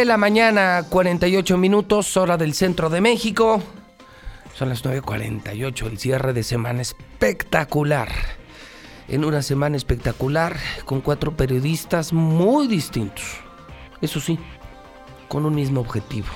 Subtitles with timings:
[0.00, 3.62] 9 de la mañana, 48 minutos, hora del centro de México.
[4.54, 8.08] Son las 9.48, el cierre de semana espectacular.
[9.08, 13.26] En una semana espectacular, con cuatro periodistas muy distintos.
[14.00, 14.38] Eso sí,
[15.28, 16.28] con un mismo objetivo.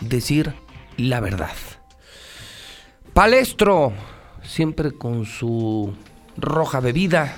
[0.00, 0.52] Decir
[0.98, 1.56] la verdad.
[3.14, 3.94] Palestro,
[4.42, 5.94] siempre con su
[6.36, 7.34] roja bebida.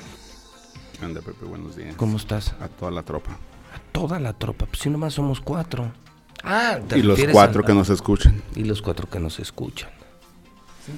[1.01, 1.95] Anda, Pepe, buenos días.
[1.95, 2.53] ¿Cómo estás?
[2.61, 3.39] A toda la tropa.
[3.97, 4.67] Toda la tropa.
[4.67, 5.91] Pues si nomás somos cuatro.
[6.45, 8.43] Ah, ¿te Y los cuatro a- que nos escuchan.
[8.55, 9.89] Y los cuatro que nos escuchan.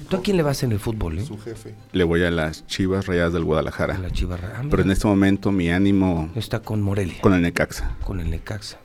[0.09, 1.25] ¿Tú a quién le vas en el fútbol, eh?
[1.25, 1.75] Su jefe.
[1.93, 3.97] Le voy a las Chivas Rayadas del A Guadalajara.
[3.97, 4.53] la Chivarra.
[4.57, 7.95] Ah, Pero en este momento mi ánimo Está con Morelia, con el Necaxa.
[8.05, 8.77] con el Necaxa.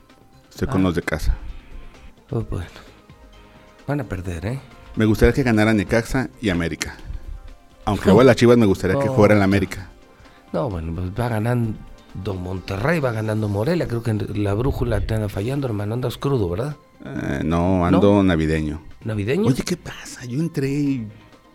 [0.49, 0.83] Estoy con Ah.
[0.85, 1.35] los de casa.
[2.31, 2.65] Oh, bueno.
[3.85, 4.59] Van a perder, ¿eh?
[4.95, 6.95] Me gustaría que ganara Necaxa y América.
[7.83, 9.13] Aunque voy a las Chivas, me gustaría que Oh.
[9.13, 9.89] jugara en la América.
[10.53, 11.77] No, bueno, pues va ganando
[12.23, 13.87] Monterrey, va ganando Morelia.
[13.87, 15.93] Creo que la brújula te anda fallando, hermano.
[15.95, 16.75] Andas crudo, ¿verdad?
[17.05, 18.81] Eh, no, ando navideño.
[19.03, 19.47] ¿Navideño?
[19.47, 20.25] Oye, ¿qué pasa?
[20.25, 21.07] Yo entré y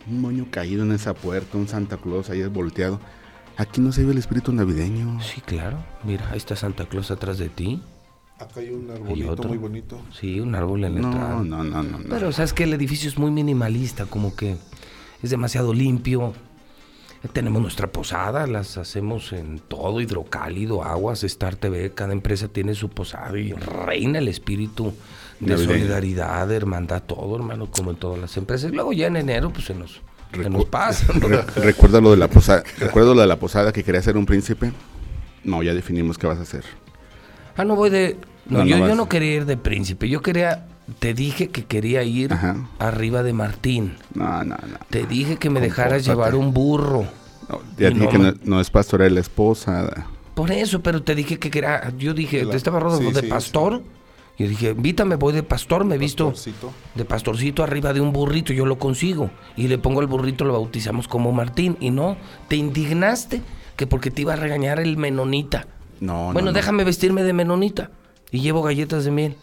[0.08, 3.00] un moño caído en esa puerta, un Santa Claus ahí volteado.
[3.56, 5.20] Aquí no se ve el espíritu navideño.
[5.22, 5.78] Sí, claro.
[6.04, 7.82] Mira, ahí está Santa Claus atrás de ti.
[8.38, 9.48] Acá hay un ¿Y arbolito otro?
[9.48, 10.00] muy bonito.
[10.18, 11.28] Sí, un árbol en la entrada.
[11.34, 11.98] No, no, no, no.
[11.98, 12.04] no.
[12.08, 14.56] Pero sabes que el edificio es muy minimalista, como que
[15.22, 16.32] es demasiado limpio.
[17.34, 22.88] Tenemos nuestra posada, las hacemos en todo, hidrocálido, aguas, Star TV, cada empresa tiene su
[22.88, 24.94] posada y reina el espíritu
[25.38, 28.72] de solidaridad, de hermandad, todo, hermano, como en todas las empresas.
[28.72, 30.00] Luego ya en enero, pues se nos,
[30.32, 31.12] se nos pasa.
[31.12, 31.28] ¿no?
[31.28, 32.62] Re- recuerda lo de la posada.
[32.78, 34.72] Recuerdo lo de la posada que quería ser un príncipe.
[35.44, 36.64] No, ya definimos qué vas a hacer.
[37.56, 38.16] Ah, no voy de...
[38.46, 40.66] No, No, yo, no yo no quería ir de príncipe, yo quería...
[40.98, 42.56] Te dije que quería ir Ajá.
[42.80, 43.94] arriba de Martín.
[44.12, 44.78] No, no, no.
[44.90, 47.06] Te dije que me dejaras llevar un burro.
[47.50, 50.06] No, ya Y dije que no, no es pastora, es la esposa.
[50.34, 53.26] Por eso, pero te dije que quería, yo dije, La- te estaba sí, de sí,
[53.26, 53.82] pastor.
[54.38, 56.72] Y yo dije, invítame, voy de pastor, me he visto Pastorcito.
[56.94, 59.30] de pastorcito arriba de un burrito, yo lo consigo.
[59.56, 61.76] Y le pongo al burrito, lo bautizamos como Martín.
[61.80, 62.16] Y no,
[62.48, 63.42] te indignaste
[63.76, 65.66] que porque te iba a regañar el menonita.
[66.00, 66.52] No, no, bueno, no.
[66.54, 67.90] déjame vestirme de menonita.
[68.30, 69.36] Y llevo galletas de miel.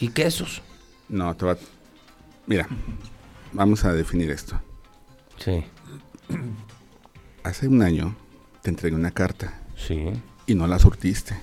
[0.00, 0.62] Y quesos.
[1.10, 1.56] No, te va.
[2.46, 2.68] Mira,
[3.52, 4.58] vamos a definir esto.
[5.38, 5.62] Sí,
[7.46, 8.14] Hace un año
[8.62, 10.10] te entregué una carta sí.
[10.46, 11.36] y no la surtiste.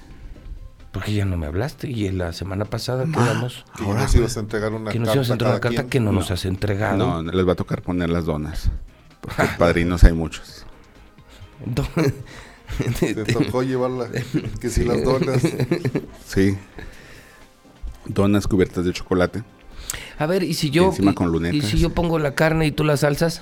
[0.91, 1.89] Porque ya no me hablaste.
[1.89, 5.07] Y en la semana pasada quedamos Que Ahora, nos ibas a entregar una que nos
[5.07, 5.89] carta ibas a entregar una carta quien.
[5.89, 6.19] que no, No.
[6.19, 6.97] nos has entregado.
[7.23, 8.69] No, les va a tocar poner las donas.
[9.21, 10.65] Porque padrinos hay muchos.
[12.99, 14.07] Te tocó llevarla.
[14.59, 15.41] Que si las donas.
[16.27, 16.57] Sí.
[18.05, 19.43] Donas cubiertas de chocolate.
[20.19, 21.55] A ver, ¿y si yo, encima y- con lunetas.
[21.57, 23.41] y si yo pongo la carne y tú las salsas?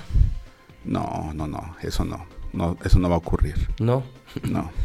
[0.84, 1.76] No, no, no.
[1.82, 2.24] Eso no.
[2.52, 3.68] No eso no va a ocurrir.
[3.78, 4.02] No.
[4.48, 4.70] No.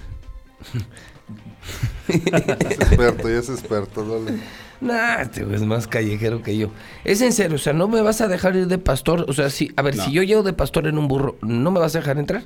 [2.07, 4.05] Es experto, ya es experto.
[4.05, 4.39] Dale.
[4.79, 6.69] Nah, este es más callejero que yo.
[7.03, 9.25] Es en serio, o sea, ¿no me vas a dejar ir de pastor?
[9.27, 10.05] O sea, si, a ver, No.
[10.05, 12.43] si yo llego de pastor en un burro, ¿no me vas a dejar entrar?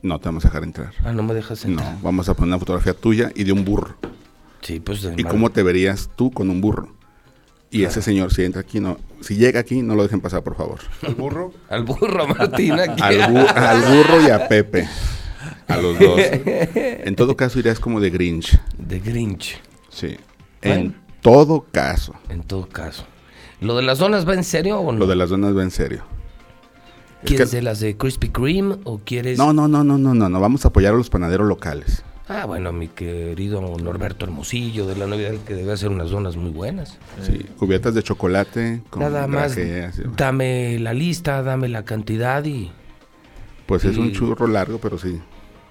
[0.00, 0.92] No te vamos a dejar entrar.
[1.04, 1.92] Ah, no me dejas entrar.
[1.94, 3.96] No, vamos a poner una fotografía tuya y de un burro.
[4.62, 6.88] Sí, pues de ¿Y mal- cómo te verías tú con un burro?
[7.72, 10.54] Y ese señor, si entra aquí, no, si llega aquí, no lo dejen pasar, por
[10.56, 10.78] favor.
[11.02, 11.52] ¿El burro?
[11.70, 13.02] Al burro, Martín, aquí.
[13.02, 14.86] Al, bu- al burro y a Pepe.
[15.68, 16.20] A los dos.
[16.74, 18.60] En todo caso, irías como de Grinch.
[18.78, 20.16] De Grinch, Sí.
[20.62, 20.80] Bueno.
[20.80, 22.14] En todo caso.
[22.28, 23.04] en todo caso.
[23.60, 24.98] ¿Lo de las donas va en serio o no?
[24.98, 26.02] Lo de las donas va en serio.
[27.22, 29.38] Es ¿Quieres que- de las de Krispy Kreme o quieres...?
[29.38, 30.40] No, no, no, no, no, no, no.
[30.40, 32.04] Vamos a apoyar a los panaderos locales.
[32.28, 36.50] Ah, bueno, mi querido Norberto Hermosillo de la Navidad que debe hacer unas donas muy
[36.50, 36.98] buenas.
[37.20, 37.44] Sí.
[37.58, 38.82] Cubiertas de chocolate.
[38.90, 39.62] Con Nada más, y
[40.16, 42.70] dame la lista, dame la cantidad y...
[43.66, 45.20] Pues es un y- churro largo, pero sí.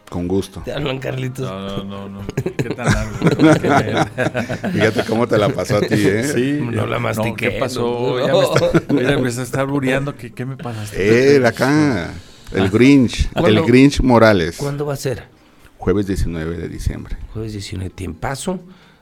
[0.09, 0.61] Con gusto.
[0.65, 1.49] Te hablan, Carlitos.
[1.49, 2.27] No, no, no, no.
[2.57, 3.17] ¿Qué tan largo?
[4.73, 6.23] Fíjate cómo te la pasó a ti, ¿eh?
[6.25, 6.59] Sí.
[6.61, 8.17] No la mastiqué, ¿Qué pasó?
[8.19, 8.27] no.
[8.27, 10.13] Ya me está, mira, me está estar bureando.
[10.17, 11.35] ¿Qué, ¿Qué me pasaste?
[11.35, 12.09] Eh, de acá.
[12.53, 13.29] El Grinch.
[13.35, 14.57] El Grinch Morales.
[14.57, 15.23] ¿Cuándo va a ser?
[15.81, 17.17] Jueves 19 de diciembre.
[17.33, 18.59] Jueves 19, tiempazo.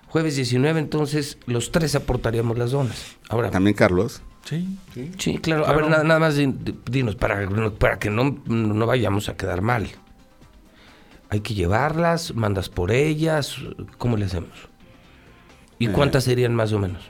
[0.07, 3.17] Jueves 19, entonces los tres aportaríamos las donas.
[3.27, 4.21] Ahora, También Carlos.
[4.45, 4.79] Sí.
[5.17, 5.67] sí, claro.
[5.67, 7.47] A ver, nada, nada más di- di- dinos, para,
[7.77, 9.87] para que no, no vayamos a quedar mal.
[11.29, 13.57] Hay que llevarlas, mandas por ellas,
[13.97, 14.49] ¿cómo le hacemos?
[15.79, 15.91] ¿Y Eh.
[15.91, 17.03] cuántas serían más o menos?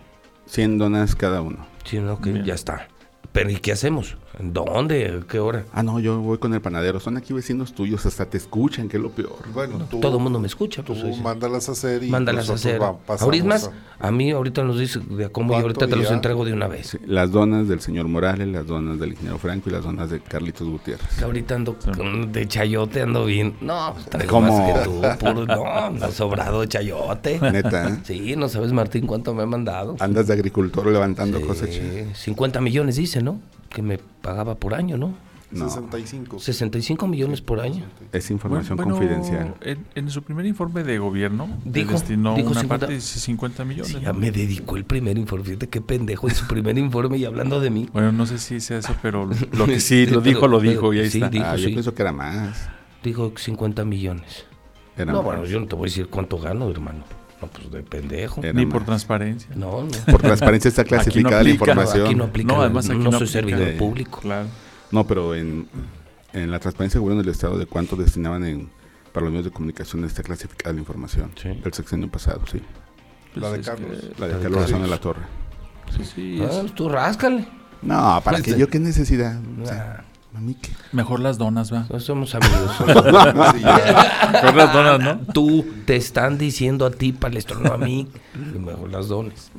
[0.47, 1.65] 100 donas cada uno.
[1.85, 2.43] Sí, no, que Bien.
[2.45, 2.87] ya está.
[3.31, 4.17] Pero ¿y qué hacemos?
[4.39, 5.21] ¿En dónde?
[5.27, 5.65] ¿Qué hora?
[5.73, 7.01] Ah, no, yo voy con el panadero.
[7.01, 9.35] Son aquí vecinos tuyos, hasta te escuchan, que es lo peor.
[9.53, 10.81] Bueno, tú, Todo el mundo me escucha.
[10.81, 12.81] tú Pues, mándalas a hacer y Mándalas a hacer.
[12.81, 13.69] Ahorita más,
[13.99, 16.53] a- a mí ahorita nos dice de cómo y ¿Cuánto ahorita te los entrego de
[16.53, 16.87] una vez.
[16.87, 20.21] Sí, las donas del señor Morales, las donas del ingeniero Franco y las donas de
[20.21, 21.17] Carlitos Gutiérrez.
[21.17, 23.55] Que ahorita ando con- de chayote, ando bien.
[23.59, 24.57] No, traigo ¿Cómo?
[24.57, 25.01] más que tú.
[25.19, 27.39] Puro, no, no, sobrado de chayote.
[27.41, 27.97] Neta, ¿eh?
[28.03, 29.97] Sí, no sabes, Martín, cuánto me ha mandado.
[29.99, 31.81] Andas de agricultor levantando Sí, cosecha.
[32.15, 33.41] 50 millones dice, ¿no?
[33.69, 35.13] Que me pagaba por año, ¿no?
[35.51, 35.67] No.
[35.67, 36.37] 65.
[36.39, 37.83] 65 millones por año.
[38.11, 39.55] Es información Bueno, confidencial.
[39.61, 43.65] En, en su primer informe de gobierno, Dijo- destinó dijo una 50 parte de 50
[43.65, 43.87] millones.
[43.91, 44.01] Sí, ¿no?
[44.01, 45.45] ya me dedicó el primer informe.
[45.45, 47.89] Fíjate qué pendejo en su primer informe y hablando de mí.
[47.91, 50.93] Bueno, no sé si sea eso, pero lo que sí, lo dijo, lo Pero- dijo
[50.93, 51.29] y ahí sí, está.
[51.29, 51.71] dijo, ah, yo sí.
[51.73, 52.69] pienso que era más.
[53.03, 54.45] Dijo 50 millones.
[54.97, 55.25] Era no, más.
[55.25, 57.05] bueno, yo no te voy a decir cuánto gano, hermano.
[57.41, 58.41] No, pues de pendejo.
[58.43, 58.73] Era Ni más.
[58.73, 59.49] por transparencia.
[59.55, 59.89] No, no.
[60.11, 62.05] Por transparencia está Aquí no clasificada la información.
[62.05, 62.53] Aquí no aplica.
[62.53, 63.57] No, además aquí no no soy aplica.
[63.57, 64.19] servidor público.
[64.21, 64.47] Claro.
[64.91, 65.67] No, pero en,
[66.33, 68.69] en la transparencia del gobierno del Estado de cuánto destinaban en,
[69.13, 71.31] para los medios de comunicación está clasificada la información.
[71.41, 71.49] Sí.
[71.63, 72.61] El sexenio pasado, sí.
[73.35, 73.89] La de Pues Carlos.
[74.17, 75.21] La de La de Carlos Razón de la Torre.
[75.95, 77.47] que- sí, sí, Ah, es- pues tú ráscale.
[77.81, 78.53] No, ¿para Pues qué?
[78.53, 78.59] sí.
[78.59, 79.39] ¿Yo qué necesidad?
[79.61, 80.03] O sea,
[80.91, 81.85] Mejor las donas, va.
[81.89, 82.71] no somos amigos.
[83.53, 84.29] Sí, ya.
[84.31, 85.33] Mejor las donas, ¿no?
[85.33, 88.07] Tú te están diciendo a ti, palestro, no a mí.
[88.35, 89.51] Y mejor las dones.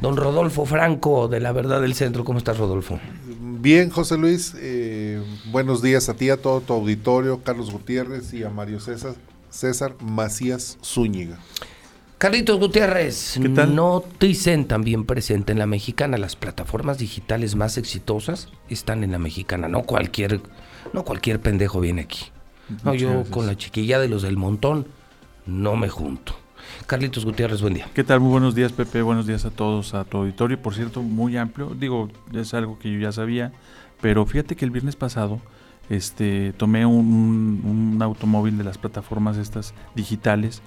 [0.00, 2.24] Don Rodolfo Franco, de La Verdad del Centro.
[2.24, 2.98] ¿Cómo estás, Rodolfo?
[3.40, 8.42] Bien, José Luis, eh, buenos días a ti, a todo tu auditorio, Carlos Gutiérrez y
[8.42, 9.14] a Mario César,
[9.50, 11.38] César Macías Zúñiga.
[12.18, 13.74] Carlitos Gutiérrez, ¿Qué tal?
[13.74, 16.16] Noticen también presente en la mexicana.
[16.16, 19.68] Las plataformas digitales más exitosas están en la mexicana.
[19.68, 20.40] No cualquier,
[20.92, 22.26] no cualquier pendejo viene aquí.
[22.82, 23.28] No, yo gracias.
[23.28, 24.86] con la chiquilla de los del montón
[25.44, 26.34] no me junto.
[26.86, 27.88] Carlitos Gutiérrez, buen día.
[27.92, 28.20] ¿Qué tal?
[28.20, 29.02] Muy buenos días, Pepe.
[29.02, 30.60] Buenos días a todos, a tu auditorio.
[30.60, 31.74] Por cierto, muy amplio.
[31.78, 33.52] Digo, es algo que yo ya sabía.
[34.00, 35.40] Pero fíjate que el viernes pasado
[35.90, 40.62] este, tomé un, un automóvil de las plataformas estas digitales.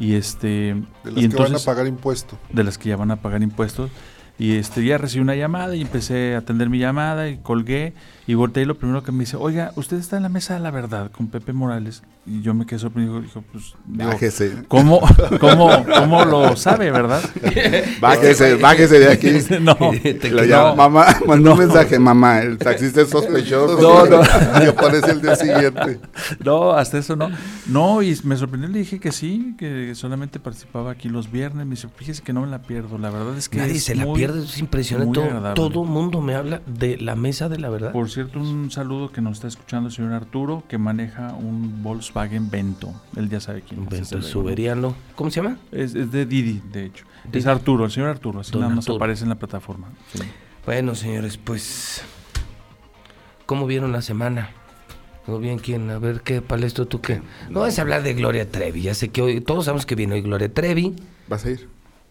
[0.00, 0.74] Y este.
[1.04, 2.36] De las y que van a entonces, pagar impuesto.
[2.52, 3.90] de las que ya van a pagar impuestos.
[4.38, 7.92] Y este ya recibí una llamada y empecé a atender mi llamada y colgué
[8.26, 10.60] y volteé y lo primero que me dice, oiga, usted está en la mesa de
[10.60, 12.02] la verdad con Pepe Morales.
[12.26, 14.62] Y yo me quedé sorprendido, dijo, pues, digo, Bájese.
[14.68, 15.00] ¿cómo,
[15.40, 17.22] cómo, ¿cómo lo sabe, verdad?
[18.00, 19.30] Bájese, bájese de aquí.
[19.60, 22.40] no, Te Lo llama- mamá, mandó un mensaje, mamá.
[22.40, 23.80] El taxista es sospechoso.
[23.80, 24.22] No, no.
[24.64, 25.98] Y aparece el día siguiente.
[26.44, 27.30] no, hasta eso no.
[27.66, 31.66] No, y me sorprendió, le dije que sí, que solamente participaba aquí los viernes.
[31.66, 32.98] Me dice, fíjese que no me la pierdo.
[32.98, 35.20] La verdad es que Nadie es se la muy- pierde, es impresionante.
[35.20, 37.92] Todo, todo mundo me habla de la mesa de la verdad.
[37.92, 42.50] Por cierto, un saludo que nos está escuchando el señor Arturo, que maneja un Volkswagen
[42.50, 42.92] Vento.
[43.16, 43.90] Él ya sabe quién es.
[43.90, 44.32] Vento el luego, ¿no?
[44.32, 44.94] Suberiano.
[45.16, 45.58] ¿Cómo se llama?
[45.72, 47.04] Es, es de Didi, de hecho.
[47.24, 47.38] Didi.
[47.38, 48.96] Es Arturo, el señor Arturo, así Don nada más Arturo.
[48.96, 49.88] aparece en la plataforma.
[50.14, 50.22] Sí.
[50.66, 52.02] Bueno, señores, pues.
[53.46, 54.50] ¿Cómo vieron la semana?
[55.26, 55.90] ¿Todo bien quién?
[55.90, 57.20] A ver, ¿qué palestro tú qué?
[57.50, 58.82] No vas a hablar de Gloria Trevi.
[58.82, 59.40] Ya sé que hoy.
[59.40, 60.94] Todos sabemos que viene hoy Gloria Trevi.
[61.28, 61.68] ¿Vas a ir?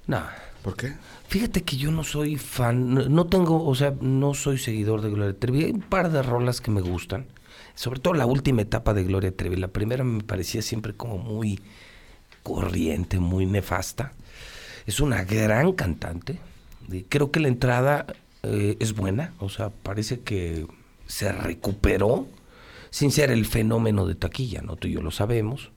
[0.07, 0.21] No.
[0.63, 0.93] ¿Por qué?
[1.29, 3.13] Fíjate que yo no soy fan.
[3.13, 3.63] No, tengo.
[3.63, 5.65] O sea, no soy seguidor de Gloria Trevi.
[5.65, 7.27] Hay un par de rolas que me gustan.
[7.75, 9.55] Sobre todo la última etapa de Gloria Trevi.
[9.55, 11.61] La primera me parecía siempre como muy
[12.41, 14.13] corriente, muy nefasta.
[14.87, 16.39] Es una gran cantante.
[17.09, 18.07] Creo que la entrada
[18.41, 19.35] eh, es buena.
[19.37, 20.65] O sea, parece que
[21.05, 22.27] se recuperó
[22.89, 24.77] sin ser el fenómeno de taquilla, ¿no?
[24.77, 25.69] Tú y yo lo sabemos.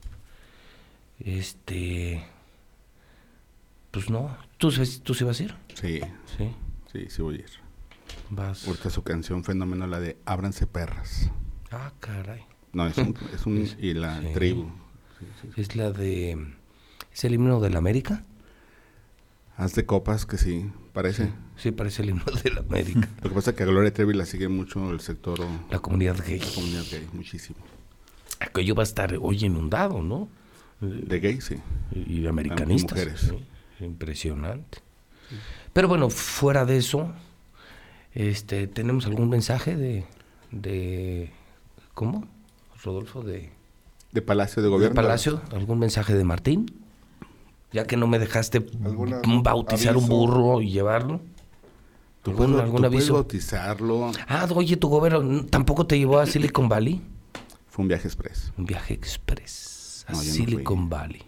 [1.19, 2.25] Este.
[3.91, 4.35] Pues no.
[4.63, 5.55] ¿Tú, sí- tú sí vas a ir?
[5.73, 5.99] Sí,
[6.37, 6.49] Sí.
[6.93, 7.45] sí, sí voy a ir.
[8.29, 8.65] Vas.
[8.65, 11.29] Ahorita su canción fenómeno, la de Ábranse perras.
[11.69, 12.43] Ah, caray.
[12.71, 14.27] No, es un, es un y la Sí.
[14.33, 14.71] tribu.
[15.19, 15.61] Sí, sí.
[15.61, 16.37] Es la de.
[17.11, 18.23] ¿Es el himno de la América?
[19.57, 21.29] Haz de copas que sí, parece.
[21.57, 23.09] Sí, parece el himno de la América.
[23.21, 25.79] Lo que pasa es que a Gloria Trevi la sigue mucho el sector o la
[25.79, 26.39] comunidad gay.
[26.39, 27.59] la comunidad gay, muchísimo.
[28.39, 30.29] Aquello va a estar hoy inundado, ¿no?
[30.79, 31.57] De gay, sí.
[31.93, 32.97] Y de americanistas.
[32.97, 33.19] mujeres.
[33.19, 33.45] sí.
[33.85, 34.79] Impresionante.
[35.73, 37.11] Pero bueno, fuera de eso,
[38.13, 40.05] este, ¿tenemos algún mensaje de.
[40.51, 41.31] de
[41.93, 42.25] ¿Cómo?
[42.83, 43.51] Rodolfo, de.
[44.11, 44.95] De Palacio de ¿Del Gobierno.
[44.95, 45.41] Palacio?
[45.51, 46.67] ¿Algún mensaje de Martín?
[47.71, 50.15] Ya que no me dejaste ¿Alguna bautizar un aviso?
[50.15, 51.21] burro y llevarlo.
[52.21, 53.13] ¿Tú ¿Algún, puedes, algún tú aviso?
[53.13, 54.11] bautizarlo.
[54.27, 57.01] Ah, oye, tu gobierno tampoco te llevó a Silicon Valley.
[57.67, 58.53] Fue un viaje express.
[58.55, 60.87] Un viaje express a No, no Silicon fui.
[60.89, 61.21] Valley.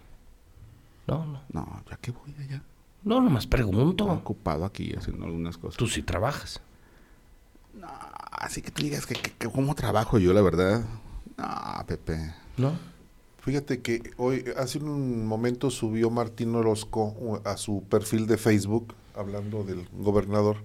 [1.08, 1.42] No, no.
[1.52, 2.62] No, ya que voy allá.
[3.04, 4.06] No, nomás Estoy pregunto.
[4.06, 5.78] ocupado aquí haciendo algunas cosas.
[5.78, 6.62] Tú sí trabajas.
[7.80, 7.88] No,
[8.32, 10.84] así que tú digas que, que- que cómo trabajo yo, la verdad.
[11.38, 12.34] No, Pepe.
[12.58, 12.74] ¿No?
[13.40, 19.64] Fíjate que hoy, hace un momento subió Martín Orozco a su perfil de Facebook, hablando
[19.64, 20.58] del gobernador,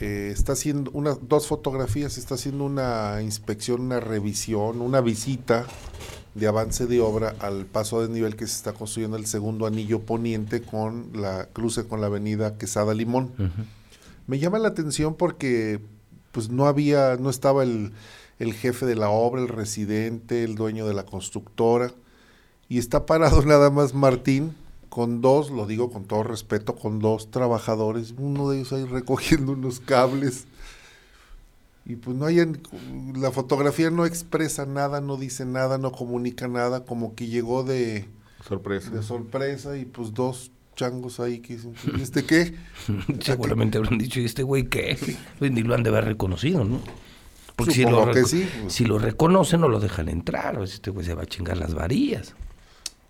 [0.00, 5.66] eh, está haciendo una, dos fotografías, está haciendo una inspección, una revisión, una visita
[6.38, 10.00] de avance de obra al paso de nivel que se está construyendo el segundo anillo
[10.00, 13.30] poniente con la cruce con la avenida Quesada Limón.
[14.26, 15.80] Me llama la atención porque
[16.32, 17.92] pues no había, no estaba el,
[18.38, 21.92] el jefe de la obra, el residente, el dueño de la constructora,
[22.68, 24.54] y está parado nada más Martín
[24.88, 29.52] con dos, lo digo con todo respeto, con dos trabajadores, uno de ellos ahí recogiendo
[29.52, 30.46] unos cables.
[31.88, 32.36] Y pues no hay,
[33.16, 38.06] la fotografía no expresa nada, no dice nada, no comunica nada, como que llegó de
[38.46, 38.90] sorpresa.
[38.90, 42.54] De sorpresa y pues dos changos ahí que dicen, ¿y este qué?
[43.20, 44.98] Seguramente habrán dicho, ¿y este güey qué?
[45.40, 46.80] Ni lo han de haber reconocido, ¿no?
[47.56, 48.72] Porque si lo, que sí, pues.
[48.72, 51.74] si lo reconocen no lo dejan entrar, o este güey se va a chingar las
[51.74, 52.36] varillas.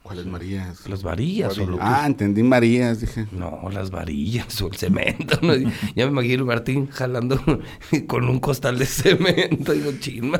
[0.02, 0.88] ¿Cuáles Marías?
[0.88, 1.58] Las varillas.
[1.58, 3.26] O lo ah, entendí Marías, dije.
[3.32, 5.38] No, las varillas o el cemento.
[5.42, 5.54] ¿no?
[5.94, 7.38] ya me imagino Martín jalando
[8.06, 9.72] con un costal de cemento.
[9.72, 9.90] Digo,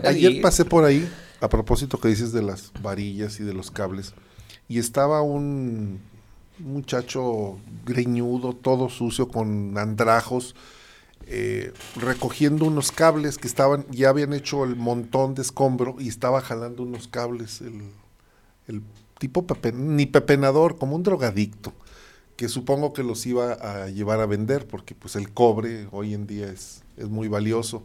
[0.05, 1.07] Ayer pasé por ahí,
[1.41, 4.15] a propósito que dices de las varillas y de los cables,
[4.69, 6.00] y estaba un
[6.59, 10.55] muchacho greñudo, todo sucio, con andrajos,
[11.27, 16.41] eh, recogiendo unos cables que estaban, ya habían hecho el montón de escombro y estaba
[16.41, 17.83] jalando unos cables, el,
[18.67, 18.83] el
[19.19, 21.73] tipo ni pepenador, como un drogadicto,
[22.37, 26.27] que supongo que los iba a llevar a vender, porque pues el cobre hoy en
[26.27, 27.83] día es, es muy valioso.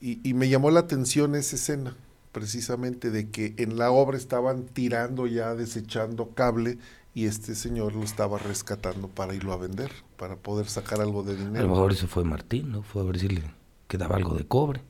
[0.00, 1.96] Y, y, me llamó la atención esa escena,
[2.30, 6.78] precisamente de que en la obra estaban tirando ya, desechando cable,
[7.14, 11.34] y este señor lo estaba rescatando para irlo a vender, para poder sacar algo de
[11.36, 11.58] dinero.
[11.58, 12.82] A lo mejor eso fue Martín, ¿no?
[12.82, 13.42] Fue a ver si le
[13.88, 14.82] quedaba algo de cobre.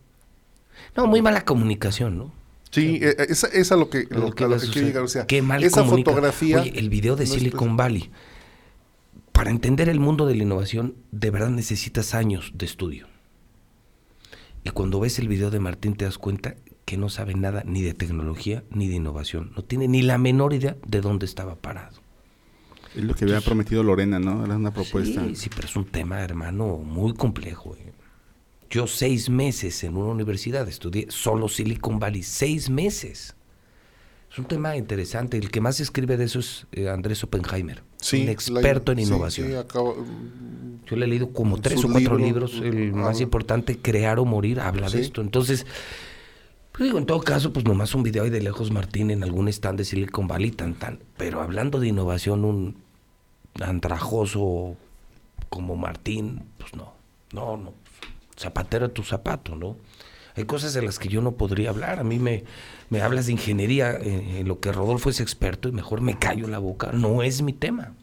[0.94, 2.32] No, muy mala comunicación, ¿no?
[2.70, 5.02] Sí, eh, esa es a lo que, lo, que, quiero llegar.
[5.02, 6.60] O sea, Qué mal esa fotografía.
[6.60, 8.10] Oye, el video de Silicon Valley.
[9.32, 13.06] Para entender el mundo de la innovación, de verdad necesitas años de estudio.
[14.64, 17.82] Y cuando ves el video de Martín, te das cuenta que no sabe nada ni
[17.82, 19.52] de tecnología ni de innovación.
[19.54, 21.98] No tiene ni la menor idea de dónde estaba parado.
[22.94, 24.44] Es lo que había prometido Lorena, ¿no?
[24.44, 25.25] Era una propuesta.
[25.26, 27.76] Sí, sí, pero es un tema, hermano, muy complejo.
[27.76, 27.92] ¿eh?
[28.70, 33.34] Yo seis meses en una universidad estudié solo Silicon Valley, seis meses.
[34.30, 35.38] Es un tema interesante.
[35.38, 37.82] El que más escribe de eso es eh, Andrés Oppenheimer,
[38.12, 39.48] un experto en innovación.
[39.48, 42.60] Mm, Yo le he leído como tres o cuatro libros.
[42.62, 45.22] El más importante, Crear o Morir, habla de esto.
[45.22, 45.64] Entonces,
[46.72, 49.48] pues digo, en todo caso, pues nomás un video ahí de lejos Martín en algún
[49.48, 50.98] stand de Silicon Valley, tan, tan.
[51.16, 52.76] Pero hablando de innovación, un
[53.62, 54.76] andrajoso
[55.48, 56.92] como Martín, pues no,
[57.32, 57.88] no, no
[58.38, 59.76] zapatero a tu zapato, ¿no?
[60.37, 61.99] Hay cosas de las que yo no podría hablar.
[61.99, 62.45] A mí me,
[62.90, 66.47] me hablas de ingeniería, eh, en lo que Rodolfo es experto, y mejor me callo
[66.47, 66.90] la boca.
[66.92, 67.95] No es mi tema.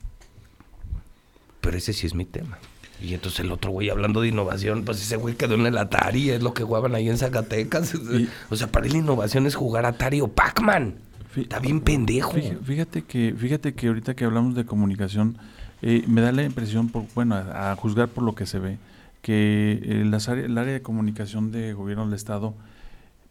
[1.61, 2.57] Pero ese sí es mi tema.
[3.01, 6.29] Y entonces el otro güey hablando de innovación, pues ese güey quedó en el Atari,
[6.29, 7.93] es lo que jugaban ahí en Zacatecas.
[8.49, 10.95] o sea, para él la innovación es jugar Atari o Pac-Man.
[11.35, 12.33] Está bien pendejo.
[12.63, 15.37] Fíjate que, fíjate que ahorita que hablamos de comunicación,
[15.81, 18.77] eh, me da la impresión, por, bueno, a, juzgar por lo que se ve,
[19.25, 22.53] que el, el área de comunicación de gobierno del Estado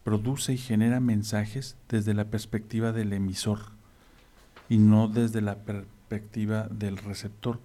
[0.03, 3.61] produce y genera mensajes desde la perspectiva del emisor
[4.69, 7.61] y no desde la perspectiva del receptor.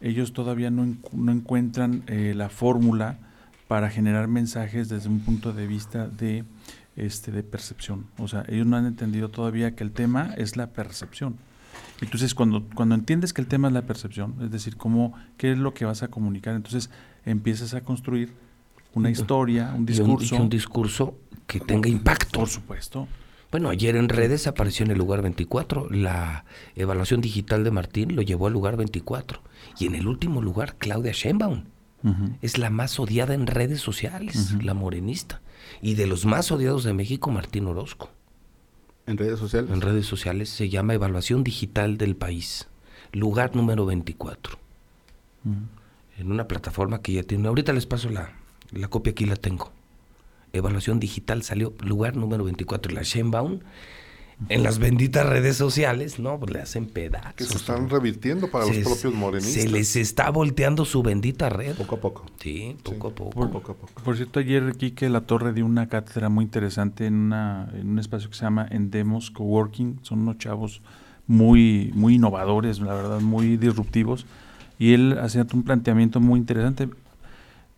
[0.00, 3.18] Ellos todavía no, no encuentran eh, la fórmula
[3.66, 6.44] para generar mensajes desde un punto de vista de,
[6.94, 8.06] este, de percepción.
[8.18, 11.34] O sea, ellos no han entendido todavía que el tema es la percepción.
[12.00, 15.58] Entonces, cuando, cuando entiendes que el tema es la percepción, es decir, cómo, qué es
[15.58, 16.90] lo que vas a comunicar, entonces
[17.26, 18.32] empiezas a construir
[18.94, 20.36] una historia, un discurso.
[20.36, 21.14] un, discurso
[21.46, 22.40] que tenga impacto.
[22.40, 23.06] Por supuesto.
[23.50, 25.90] Bueno, ayer en redes apareció en el lugar 24.
[25.90, 29.40] La evaluación digital de Martín lo llevó al lugar 24.
[29.78, 31.64] Y en el último lugar, Claudia Sheinbaum.
[32.40, 35.40] Es la más odiada en redes sociales, la morenista.
[35.82, 38.10] Y de los más odiados de México, Martín Orozco.
[39.06, 39.72] ¿En redes sociales?
[39.72, 42.68] En redes sociales se llama Evaluación Digital del País,
[43.12, 44.56] lugar número 24.
[46.18, 47.48] En una plataforma que ya tiene.
[47.48, 48.32] Ahorita les paso la,
[48.72, 49.70] la copia, aquí la tengo.
[50.52, 52.92] Evaluación Digital salió lugar número 24.
[52.92, 53.60] La Shenbaum
[54.48, 57.34] en las benditas redes sociales, no, pues le hacen pedazos.
[57.36, 59.62] Que se están revirtiendo para los propios morenistas.
[59.62, 61.74] Se les está volteando su bendita red.
[61.74, 62.26] Poco a poco.
[62.38, 63.30] Sí, poco a poco.
[63.30, 64.02] Por, poco, a poco.
[64.02, 67.98] Por cierto, ayer Quique La Torre dio una cátedra muy interesante en, una, en un
[67.98, 70.00] espacio que se llama Endemos Coworking.
[70.02, 70.82] Son unos chavos
[71.26, 74.26] muy, muy innovadores, la verdad, muy disruptivos.
[74.78, 76.88] Y él hacía un planteamiento muy interesante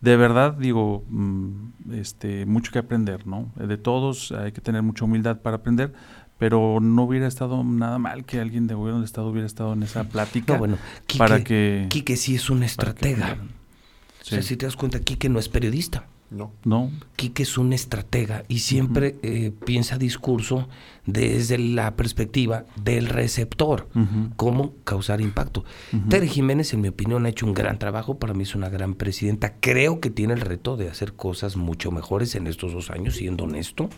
[0.01, 5.03] de verdad digo mm, este mucho que aprender no de todos hay que tener mucha
[5.03, 5.93] humildad para aprender
[6.37, 9.83] pero no hubiera estado nada mal que alguien de gobierno del estado hubiera estado en
[9.83, 10.77] esa plática bueno,
[11.17, 13.37] para que Quique sí es un estratega.
[14.21, 16.05] O sea, si te das cuenta, Quique no es periodista.
[16.31, 16.51] No.
[16.63, 20.67] No, Quique es un estratega y siempre eh, piensa discurso
[21.05, 23.87] desde la perspectiva del receptor,
[24.35, 25.65] cómo causar impacto.
[26.07, 28.93] Tere Jiménez, en mi opinión, ha hecho un gran trabajo, para mí es una gran
[28.93, 33.15] presidenta, creo que tiene el reto de hacer cosas mucho mejores en estos dos años,
[33.15, 33.89] siendo honesto,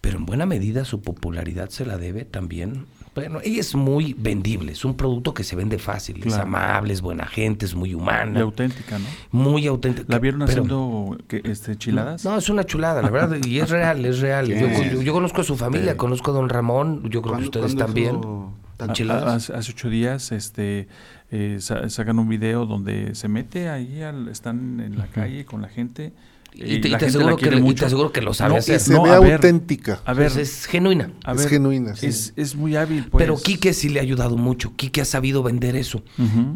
[0.00, 2.86] pero en buena medida su popularidad se la debe también.
[3.20, 7.00] Bueno, ella es muy vendible, es un producto que se vende fácil, es amable, es
[7.00, 9.04] buena gente, es muy y humana, auténtica, ¿no?
[9.30, 10.06] muy auténtica.
[10.08, 12.24] ¿La vieron pero- haciendo que, este, chiladas?
[12.24, 14.46] no, es una chulada, la verdad, y es real, es real.
[14.48, 15.96] Yo, yo- yo conozco a su familia, Sí.
[15.98, 18.16] conozco a don Ramón, yo creo que ¿Cuándo- ustedes también.
[18.16, 19.24] eso tan A- enchiladas?
[19.24, 20.86] a- hace, hace ocho días este,
[21.30, 25.60] eh, sa- sacan un video donde se mete ahí, al- están en la calle con
[25.62, 26.12] la gente.
[26.60, 29.04] Y te, y aseguro que, y te aseguro que lo sabe No, Y se No,
[29.04, 29.34] ve a ver.
[29.34, 30.00] auténtica.
[30.04, 31.12] A ver, Pues es genuina.
[31.24, 31.94] a es genuina.
[31.94, 32.06] sí.
[32.06, 33.22] es, es muy hábil, pues.
[33.22, 34.72] Pero Quique sí le ha ayudado mucho.
[34.74, 36.02] Quique ha sabido vender eso.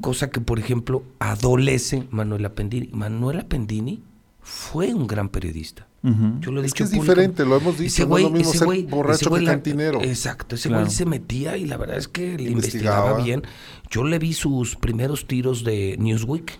[0.01, 2.89] Cosa que, por ejemplo, adolece Manuela Pendini.
[2.93, 4.03] Manuela Pendini
[4.41, 5.87] fue un gran periodista.
[6.41, 7.05] Yo lo he Es dicho que es público.
[7.15, 9.29] diferente, lo hemos dicho, Ese no es güey, lo mismo ese ser güey- borracho ese
[9.29, 10.03] güey que la- cantinero.
[10.03, 10.83] Exacto, ese Claro.
[10.85, 13.07] güey se metía y la verdad es que le Investigaba.
[13.11, 13.43] investigaba bien.
[13.89, 16.59] Yo le vi sus primeros tiros de Newsweek,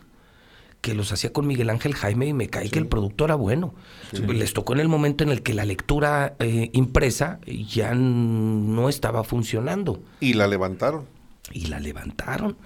[0.83, 3.73] que los hacía con Miguel Ángel Jaime y me cae que el producto era bueno.
[4.13, 9.23] Les tocó en el momento en el que la lectura eh, impresa ya no estaba
[9.23, 11.07] funcionando Y la levantaron.
[11.51, 12.57] Y la levantaron.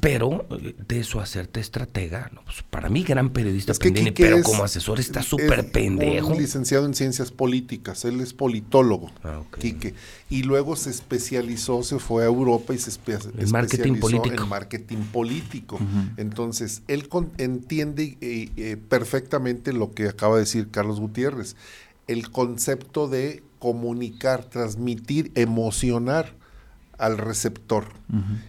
[0.00, 0.46] Pero
[0.88, 4.36] de eso hacerte estratega, no, pues, para mí gran periodista Es que Pendini, Quique pero
[4.38, 6.28] es- como asesor está es súper pendejo.
[6.28, 9.42] Un licenciado en ciencias políticas, él es politólogo, Ah.
[9.60, 9.92] Quique.
[10.30, 14.42] Y luego se especializó, se fue a Europa y se espe- En marketing especializó político.
[14.44, 15.78] en marketing político.
[16.16, 21.54] Entonces, él con- entiende eh, eh, perfectamente lo que acaba de decir Carlos Gutiérrez,
[22.06, 26.34] el concepto de comunicar, transmitir, emocionar
[26.98, 27.86] al receptor.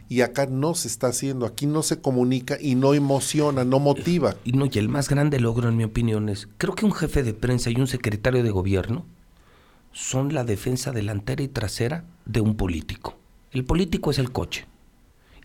[0.10, 4.36] Y acá no se está haciendo, aquí no se comunica y no emociona, no motiva.
[4.44, 7.24] Y no, y el más grande logro, en mi opinión, es, creo que un jefe
[7.24, 9.06] de prensa y un secretario de gobierno
[9.92, 13.18] son la defensa delantera y trasera de un político.
[13.52, 14.66] El político es el coche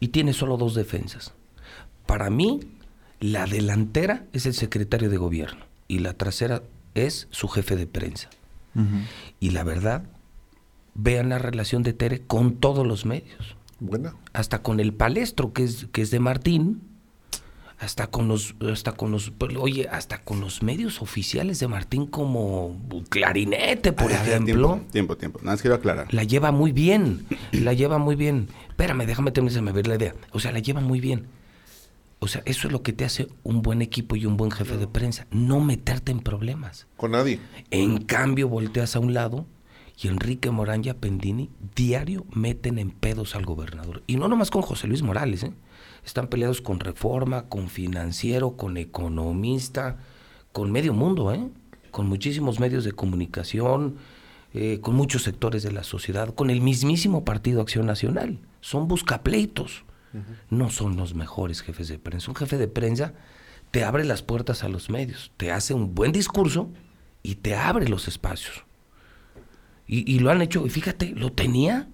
[0.01, 1.33] y tiene solo dos defensas.
[2.07, 2.61] Para mí,
[3.21, 6.63] la delantera es el secretario de gobierno y la trasera
[6.95, 8.29] es su jefe de prensa.
[9.39, 10.05] Y la verdad,
[10.95, 14.15] vean la relación de Tere con todos los medios Buena.
[14.33, 16.83] hasta con el palestro que es que es de Martín
[17.79, 22.07] hasta con los hasta con los pues, oye hasta con los medios oficiales de Martín
[22.07, 22.77] como
[23.09, 25.39] Clarinete por Ah, ejemplo Tiempo, tiempo, tiempo.
[25.41, 26.13] Nada más quiero aclarar.
[26.15, 30.15] la lleva muy bien la lleva muy bien espérame déjame terminar de ver la idea
[30.31, 31.27] o sea la lleva muy bien
[32.21, 34.77] o sea eso es lo que te hace un buen equipo y un buen jefe
[34.77, 37.41] de prensa no meterte en problemas Con nadie.
[37.73, 39.45] en cambio, volteas a un lado
[40.01, 44.03] y Enrique Morán y Pendini diario meten en pedos al gobernador.
[44.07, 45.53] Y no nomás con José Luis Morales, ¿eh?
[46.05, 49.99] Están peleados con Reforma, con Financiero, con Economista,
[50.53, 51.49] con medio mundo, ¿eh?
[51.91, 53.97] Con muchísimos medios de comunicación,
[54.55, 58.39] eh, con muchos sectores de la sociedad, con el mismísimo Partido Acción Nacional.
[58.61, 59.85] Son buscapleitos.
[60.51, 62.31] No son los mejores jefes de prensa.
[62.31, 63.15] Un jefe de prensa
[63.71, 66.69] te abre las puertas a los medios, te hace un buen discurso
[67.23, 68.65] y te abre los espacios.
[69.93, 71.87] Y, y lo han hecho, y fíjate, lo tenía.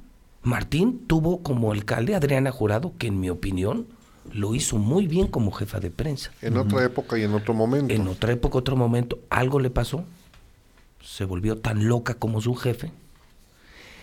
[0.44, 3.88] Martín tuvo como alcalde Adriana Jurado, que en mi opinión
[4.32, 6.30] lo hizo muy bien como jefa de prensa.
[6.40, 7.92] En otra época y en otro momento.
[7.92, 10.04] En otra época, otro momento, algo le pasó.
[11.02, 12.92] Se volvió tan loca como su jefe.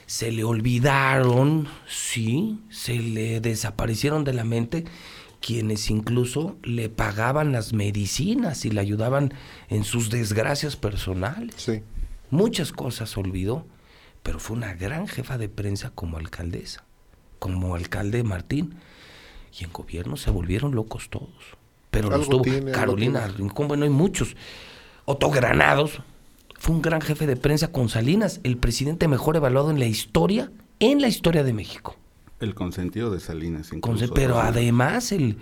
[0.08, 4.84] Se le olvidaron, sí, se le desaparecieron de la mente
[5.40, 9.34] quienes incluso le pagaban las medicinas y le ayudaban
[9.70, 11.56] en sus desgracias personales.
[11.56, 11.82] Sí.
[12.30, 13.66] Muchas cosas olvidó,
[14.26, 16.84] pero fue una gran jefa de prensa como alcaldesa,
[17.38, 18.74] como alcalde Martín.
[19.58, 21.30] Y en gobierno se volvieron locos todos.
[21.92, 23.28] Pero los tuvo tiene, Carolina.
[23.28, 24.36] Rincón, bueno, hay muchos.
[25.06, 26.02] Otto Granados
[26.58, 30.52] fue un gran jefe de prensa con Salinas, el presidente mejor evaluado en la historia,
[30.80, 31.96] en la historia de México.
[32.40, 33.72] El consentido de Salinas.
[33.74, 35.38] Incluso, pero además el,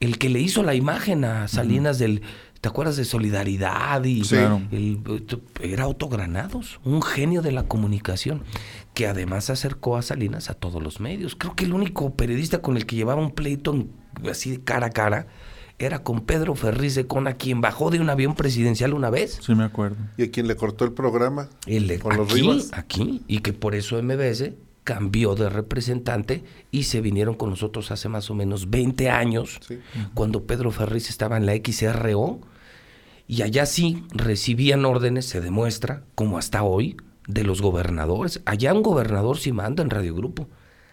[0.00, 2.22] el que le hizo la imagen a Salinas del,
[2.64, 4.02] ¿te acuerdas de Solidaridad?
[4.04, 4.36] Y Sí.
[4.36, 4.62] Claro.
[4.72, 4.98] el-
[5.60, 8.42] era Otto Granados, un genio de la comunicación,
[8.94, 11.36] que además acercó a Salinas a todos los medios.
[11.36, 13.90] Creo que el único periodista con el que llevaba un pleito en-
[14.30, 15.26] así de cara a cara
[15.78, 19.40] era con Pedro Ferriz de Cona, quien bajó de un avión presidencial una vez.
[19.44, 19.96] Sí, me acuerdo.
[20.16, 21.50] ¿Y a quién le cortó el programa?
[21.66, 22.70] El ¿Con los aquí, Rivas?
[22.72, 28.08] aquí, y que por eso MBS cambió de representante y se vinieron con nosotros hace
[28.08, 29.78] más o menos 20 años, Sí.
[30.14, 32.40] cuando Pedro Ferriz estaba en la XRO,
[33.26, 38.42] y allá sí recibían órdenes, se demuestra, como hasta hoy, de los gobernadores.
[38.44, 40.48] Allá un gobernador sí manda en Radio Grupo.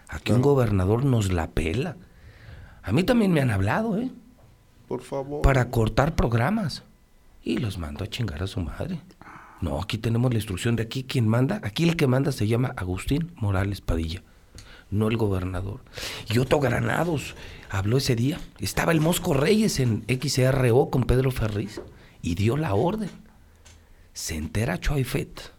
[0.07, 1.97] Aquí un gobernador nos la pela.
[2.83, 4.09] A mí también me han hablado, ¿eh?
[4.87, 5.41] por favor.
[5.41, 6.83] para cortar programas.
[7.43, 9.01] Y los mandó a chingar a su madre.
[9.61, 11.59] No, aquí tenemos la instrucción de aquí quien manda.
[11.63, 14.23] Aquí el que manda se llama Agustín Morales Padilla,
[14.89, 15.81] no el gobernador.
[16.29, 17.35] Y Otto Granados
[17.69, 18.39] habló ese día.
[18.59, 21.81] Estaba el Mosco Reyes en XRO con Pedro Ferriz
[22.21, 23.09] y dio la orden.
[24.13, 25.53] Se entera Choaifet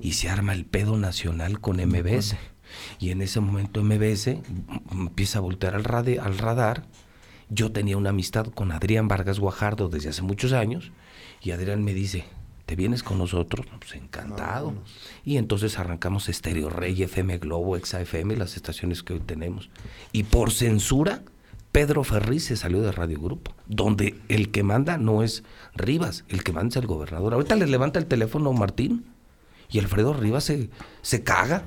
[0.00, 2.36] y se arma el pedo nacional con MBS.
[2.98, 4.38] Y en ese momento MBS
[4.90, 6.86] empieza a voltear al radar.
[7.50, 10.90] Yo tenía una amistad con Adrián Vargas Guajardo desde hace muchos años
[11.40, 12.24] y Adrián me dice,
[12.66, 13.66] ¿te vienes con nosotros?
[13.78, 14.74] Pues encantado.
[15.24, 19.70] Y entonces arrancamos Estéreo Rey, FM Globo, Exa FM, las estaciones que hoy tenemos.
[20.10, 21.22] Y por censura,
[21.74, 25.42] Pedro Ferriz se salió de Radio Grupo, donde el que manda no es
[25.74, 27.34] Rivas, el que manda es el gobernador.
[27.34, 29.04] Ahorita le levanta el teléfono Martín
[29.72, 30.70] y Alfredo Rivas se,
[31.02, 31.64] se caga.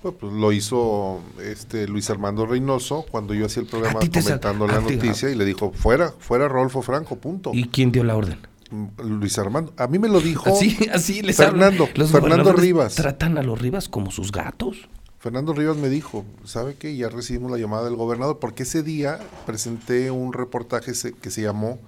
[0.00, 4.78] Pues, pues, lo hizo este Luis Armando Reynoso cuando yo hacía el programa comentando la
[4.78, 7.50] ti- noticia y le dijo, fuera, fuera Rodolfo Franco, punto.
[7.52, 8.38] ¿Y quién dio la orden?
[8.70, 8.86] Mm,
[9.18, 9.72] Luis Armando.
[9.76, 11.98] A mí me lo dijo Así, así les Fernando, hablan.
[11.98, 12.94] Los Fernando Rivas.
[12.94, 14.88] Tratan a los Rivas como sus gatos.
[15.18, 16.96] Fernando Rivas me dijo, ¿sabe qué?
[16.96, 21.78] Ya recibimos la llamada del gobernador, porque ese día presenté un reportaje que se llamó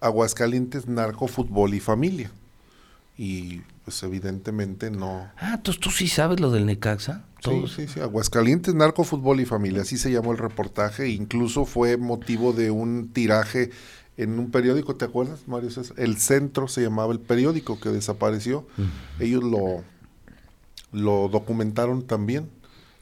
[0.00, 2.30] Aguascalientes, Narco, Fútbol y Familia.
[3.18, 5.30] Y pues evidentemente no.
[5.38, 7.24] Ah, entonces tú sí sabes lo del Necaxa.
[7.36, 7.72] Sí, Todos.
[7.74, 12.52] sí, sí, Aguascalientes, Narco, Fútbol y Familia, así se llamó el reportaje, incluso fue motivo
[12.52, 13.70] de un tiraje
[14.16, 15.94] en un periódico, ¿te acuerdas, Mario César?
[15.98, 18.66] El Centro se llamaba el periódico que desapareció.
[19.20, 19.84] Ellos lo,
[20.92, 22.48] lo documentaron también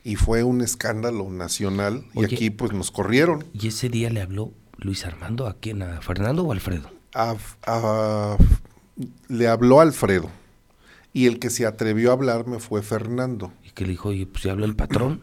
[0.05, 3.45] y fue un escándalo nacional y aquí pues nos corrieron.
[3.53, 6.91] Y ese día le habló Luis Armando a quién, a Fernando o Alfredo.
[7.15, 8.37] A- a-
[9.29, 10.31] le habló Alfredo
[11.13, 13.53] y el que se atrevió a hablarme fue Fernando.
[13.65, 15.21] Y que le dijo, oye, pues si habla el patrón.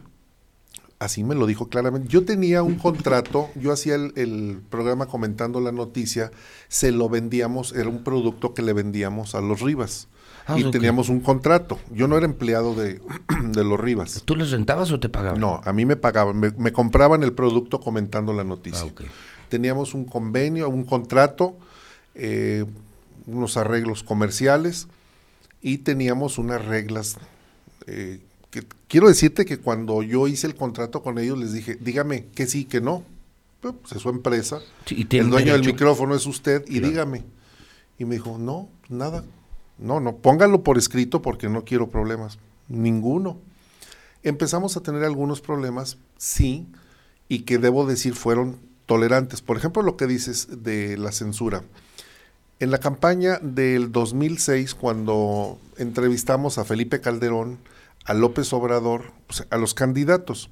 [0.98, 2.06] Así me lo dijo claramente.
[2.08, 6.30] Yo tenía un contrato, yo hacía el, el programa comentando la noticia,
[6.68, 10.06] se lo vendíamos, era un producto que le vendíamos a los Rivas.
[10.46, 11.78] Ah, y teníamos un contrato.
[11.92, 13.00] Yo no era empleado de,
[13.52, 14.22] de los Rivas.
[14.24, 15.40] ¿Tú les rentabas o te pagaban?
[15.40, 18.80] No, a mí me pagaban, me, me compraban el producto comentando la noticia.
[18.82, 19.02] Ah, ok.
[19.48, 21.56] Teníamos un convenio, un contrato,
[22.14, 22.64] eh,
[23.26, 24.88] unos arreglos comerciales
[25.60, 27.18] y teníamos unas reglas.
[27.86, 32.26] eh, que, quiero decirte que cuando yo hice el contrato con ellos les dije, dígame
[32.34, 33.02] que sí, que no.
[33.62, 36.88] Pues es su empresa, Sí, y tienen el dueño del micrófono es usted y Claro.
[36.88, 37.24] dígame.
[37.98, 39.24] Y me dijo, no, nada.
[39.82, 42.38] No, no, póngalo por escrito porque no quiero problemas.
[42.68, 43.38] Ninguno.
[44.22, 46.66] Empezamos a tener algunos problemas, sí,
[47.28, 49.42] y que debo decir fueron tolerantes.
[49.42, 51.62] Por ejemplo, lo que dices de la censura.
[52.60, 57.58] En la campaña del 2006, cuando entrevistamos a Felipe Calderón,
[58.04, 60.50] a López Obrador, sea, a los candidatos,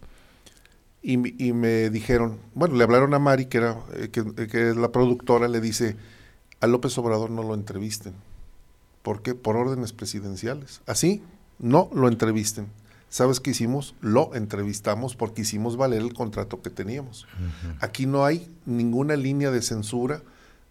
[1.03, 1.12] y,
[1.43, 4.90] y me dijeron, bueno, le hablaron a Mari, que, era, eh, que, que es la
[4.90, 5.97] productora, le dice,
[6.61, 8.14] a López Obrador no lo entrevisten.
[9.03, 9.35] ¿Por qué?
[9.35, 10.81] Por órdenes presidenciales.
[10.87, 11.23] Así,
[11.59, 12.67] no lo entrevisten.
[13.09, 13.95] ¿Sabes qué hicimos?
[14.01, 17.27] Lo entrevistamos porque hicimos valer el contrato que teníamos.
[17.81, 20.23] Aquí no hay ninguna línea de censura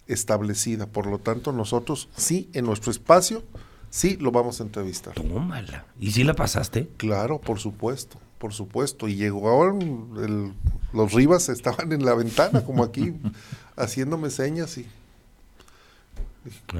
[0.07, 0.85] establecida.
[0.87, 3.43] Por lo tanto, nosotros sí, en nuestro espacio,
[3.89, 5.13] sí lo vamos a entrevistar.
[5.15, 5.85] Tómala.
[5.99, 6.89] ¿Y si la pasaste?
[6.97, 9.07] Claro, por supuesto, por supuesto.
[9.07, 9.77] Y llegó ahora
[10.23, 10.53] el-
[10.93, 13.13] los Rivas estaban en la ventana, como aquí,
[13.75, 14.87] haciéndome señas y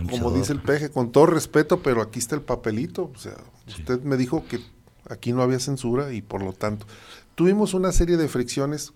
[0.10, 3.12] como dice el peje, con todo respeto, pero aquí está el papelito.
[3.13, 3.36] O sea,
[3.67, 4.60] usted me dijo que
[5.10, 6.86] aquí no había censura y por lo tanto
[7.36, 8.93] tuvimos una serie de fricciones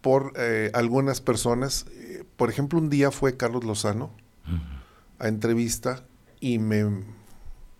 [0.00, 1.86] por eh, algunas personas.
[1.92, 4.10] Eh, por ejemplo, un día fue Carlos Lozano
[5.18, 6.04] a entrevista
[6.40, 7.04] y me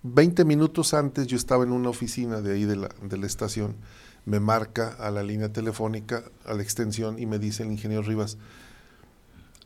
[0.04, 3.76] 20 minutos antes yo estaba en una oficina de ahí de la, de la estación,
[4.24, 8.36] me marca a la línea telefónica, a la extensión y me dice el ingeniero Rivas,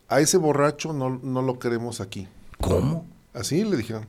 [0.09, 2.27] a ese borracho no, no lo queremos aquí.
[2.59, 3.05] ¿Cómo?
[3.33, 4.05] Así le dijeron.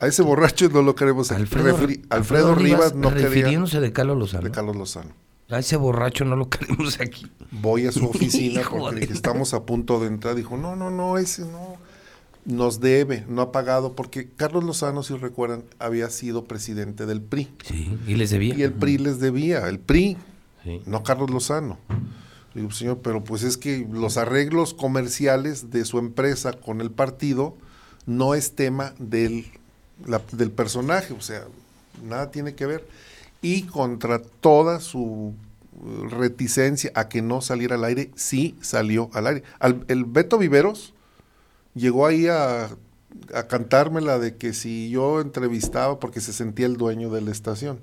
[0.00, 1.42] A ese borracho no lo queremos aquí.
[1.42, 1.78] Alfredo,
[2.10, 4.44] Alfredo Rivas, no quería refiriéndose de Carlos Lozano.
[4.44, 5.10] de Carlos Lozano.
[5.50, 7.26] A ese borracho no lo queremos aquí.
[7.50, 10.34] Voy a su oficina porque dije, estamos a punto de entrar.
[10.34, 11.76] Dijo, no, no, no, ese no.
[12.44, 17.48] Nos debe, no ha pagado, porque Carlos Lozano, si recuerdan, había sido presidente del PRI.
[17.64, 18.56] Sí, y les debía.
[18.56, 20.16] Y el PRI les debía, el PRI,
[20.64, 20.80] Sí.
[20.86, 21.78] no Carlos Lozano.
[22.54, 27.56] Digo, señor, pero pues es que los arreglos comerciales de su empresa con el partido
[28.04, 29.46] no es tema del,
[30.32, 31.44] del personaje, o sea,
[32.02, 32.86] nada tiene que ver.
[33.40, 35.34] Y contra toda su
[35.74, 39.42] eh, reticencia a que no saliera al aire, sí salió al aire.
[39.88, 40.92] El Beto Viveros
[41.74, 42.68] llegó ahí a
[43.48, 47.80] cantármela de que si yo entrevistaba porque se sentía el dueño de la estación.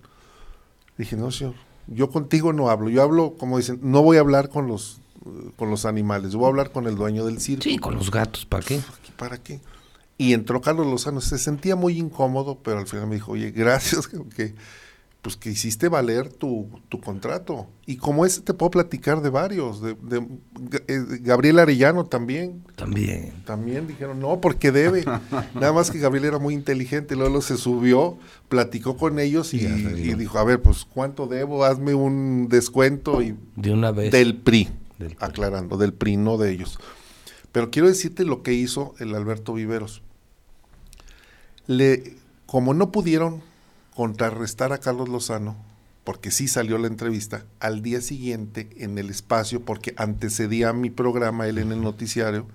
[0.97, 1.55] Dije, no, señor,
[1.91, 5.01] yo contigo no hablo, yo hablo, como dicen, no voy a hablar con los
[5.57, 7.63] con los animales, voy a hablar con el dueño del circo.
[7.63, 8.79] Sí, con los gatos, ¿para qué?
[9.17, 9.59] ¿Para qué?
[10.17, 14.07] Y entró Carlos Lozano, se sentía muy incómodo, pero al final me dijo, oye, gracias
[14.35, 14.53] que,
[15.21, 17.67] pues que hiciste valer tu, tu, contrato.
[17.85, 20.25] Y como ese te puedo platicar de varios, de, de,
[20.87, 22.63] eh, Gabriel Arellano también.
[22.75, 23.33] También.
[23.45, 25.03] También dijeron, no, porque debe.
[25.55, 30.13] Nada más que Gabriel era muy inteligente, luego se subió, platicó con ellos y, y,
[30.13, 34.11] dijo, a ver, pues cuánto debo, hazme un descuento y de una vez.
[34.11, 36.79] Del PRI, del PRI, aclarando, del PRI, no de ellos.
[37.51, 40.01] Pero quiero decirte lo que hizo el Alberto Viveros.
[41.67, 43.48] Le, como no pudieron
[43.99, 45.57] contrarrestar a Carlos Lozano,
[46.05, 50.89] porque sí salió la entrevista, al día siguiente en el espacio, porque antecedía a mi
[50.89, 52.47] programa, él en el noticiario,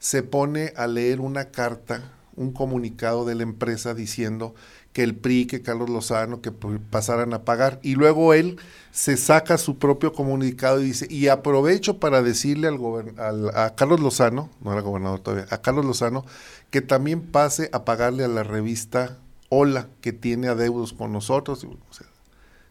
[0.00, 4.54] se pone a leer una carta, un comunicado de la empresa diciendo
[4.92, 7.80] que el PRI, que Carlos Lozano, que pasaran a pagar.
[7.82, 8.58] Y luego él
[8.92, 12.78] se saca su propio comunicado y dice, y aprovecho para decirle al,
[13.18, 16.26] al a Carlos Lozano, no era gobernador todavía, a Carlos Lozano,
[16.68, 19.16] que también pase a pagarle a la revista
[19.48, 21.64] Hola, que tiene adeudos con nosotros.
[21.64, 22.06] O sea,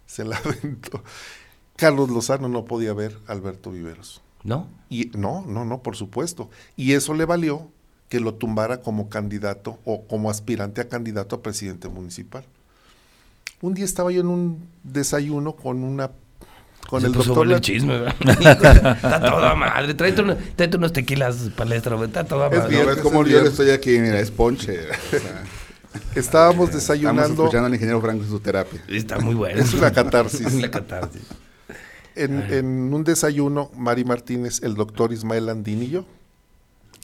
[0.05, 1.03] se la aventó.
[1.75, 4.21] Carlos Lozano no podía ver a Alberto Viveros.
[4.43, 4.67] ¿No?
[4.89, 6.49] Y no, no, no, por supuesto.
[6.75, 7.69] Y eso le valió
[8.09, 12.45] que lo tumbara como candidato o como aspirante a candidato a presidente municipal.
[13.61, 16.11] Un día estaba yo en un desayuno con una
[16.87, 18.15] con Se el puso doctor el chisme, ¿verdad?
[18.95, 19.95] está toda madre.
[19.95, 22.75] Tráete, unos, tráete unos tequilas palestra, está toda Es madre.
[22.77, 24.77] bien, es como yo estoy aquí, mira, es ponche.
[25.95, 27.43] O Estábamos Estamos desayunando.
[27.43, 28.81] escuchando al ingeniero Franco en su terapia.
[28.87, 29.59] Está muy bueno.
[29.61, 30.45] Es una catarsis.
[30.53, 31.23] una catarsis.
[32.15, 35.49] En, en un desayuno, Mari Martínez, el doctor Ismael
[35.89, 36.05] yo,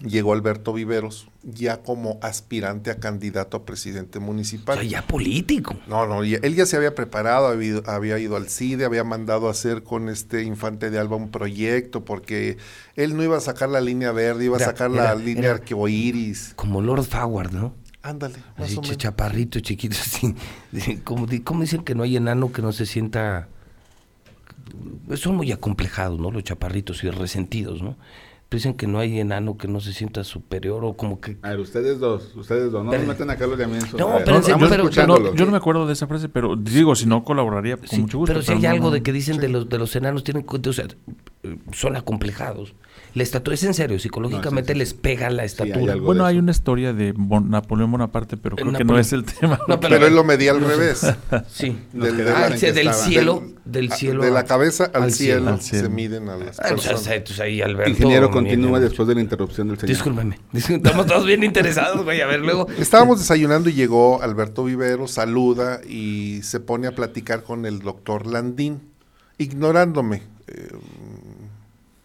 [0.06, 4.80] llegó Alberto Viveros, ya como aspirante a candidato a presidente O municipal.
[4.80, 5.76] sea, ya político.
[5.88, 9.04] No, no, ya- él ya se había preparado, había ido, había ido al CIDE, había
[9.04, 12.58] mandado a hacer con este Infante de Alba un proyecto, porque
[12.96, 15.50] él no iba a sacar la línea verde, iba a Era- sacar la era- línea
[15.50, 16.54] era- arcoíris.
[16.56, 17.74] Como Lord Forward, ¿no?
[18.04, 18.98] Ándale, más Así, o menos.
[18.98, 20.34] chaparrito, chiquito, así.
[21.04, 23.48] Como, di- ¿Cómo dicen que no hay enano que no se sienta...
[25.16, 26.32] Son muy acomplejados, ¿no?
[26.32, 27.98] Los chaparritos y resentidos, ¿no?
[28.50, 31.38] Pero dicen que no hay enano que no se sienta superior o como que...
[31.42, 33.58] A ver, ustedes dos, ustedes dos, no Pero- nos metan a Carlos.
[33.60, 35.20] No, A en serio, estamos pero-.
[35.20, 38.00] No, yo no me acuerdo de esa frase, pero digo, si no colaboraría con Sí,
[38.02, 38.34] mucho gusto.
[38.34, 38.92] pero si hay no, algo no.
[38.92, 40.86] de que dicen de los de los enanos tienen o sea,
[41.72, 42.74] son acomplejados.
[43.14, 45.96] La estatura es en serio, psicológicamente sí, sí, les pega la estatura.
[45.96, 49.60] Bueno, hay una historia de Bon- Napoleón Bonaparte, pero creo que no es el tema.
[49.68, 51.02] No, Pero él lo medía al revés.
[51.50, 51.78] Sí.
[51.94, 54.24] Del- del- Ah, del cielo, Del- del cielo.
[54.24, 55.50] de la a- cabeza al, al cielo, cielo.
[55.52, 55.84] Al cielo.
[55.84, 57.08] se miden a las Ah, personas.
[57.08, 57.92] entonces ahí Alberto.
[57.92, 59.90] Ingeniero, ni- continúa después de la interrupción del señor.
[59.90, 60.40] Discúlpeme.
[60.52, 62.22] Discúlpeme, Estamos todos bien interesados, güey.
[62.22, 62.68] A ver, luego.
[62.78, 68.26] Estábamos desayunando y llegó Alberto Vivero, saluda y se pone a platicar con el doctor
[68.26, 68.80] Landín,
[69.38, 70.24] ignorándome.
[70.48, 70.70] Eh,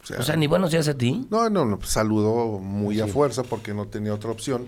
[0.07, 1.27] o sea, O sea, ni buenos días a ti.
[1.31, 4.67] no, no, no, saludó muy a fuerza porque no tenía otra opción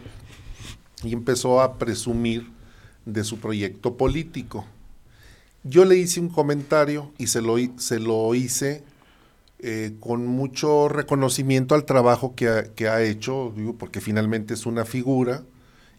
[1.04, 2.50] y empezó a presumir
[3.04, 4.64] de su proyecto político.
[5.62, 8.82] Yo le hice un comentario y se lo, se lo hice
[9.60, 14.66] eh, con mucho reconocimiento al trabajo que ha, que ha hecho, digo, porque finalmente es
[14.66, 15.42] una figura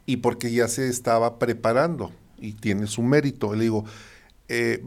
[0.06, 3.54] y porque ya se estaba preparando y tiene su mérito.
[3.54, 3.86] Le digo,
[4.49, 4.84] eh,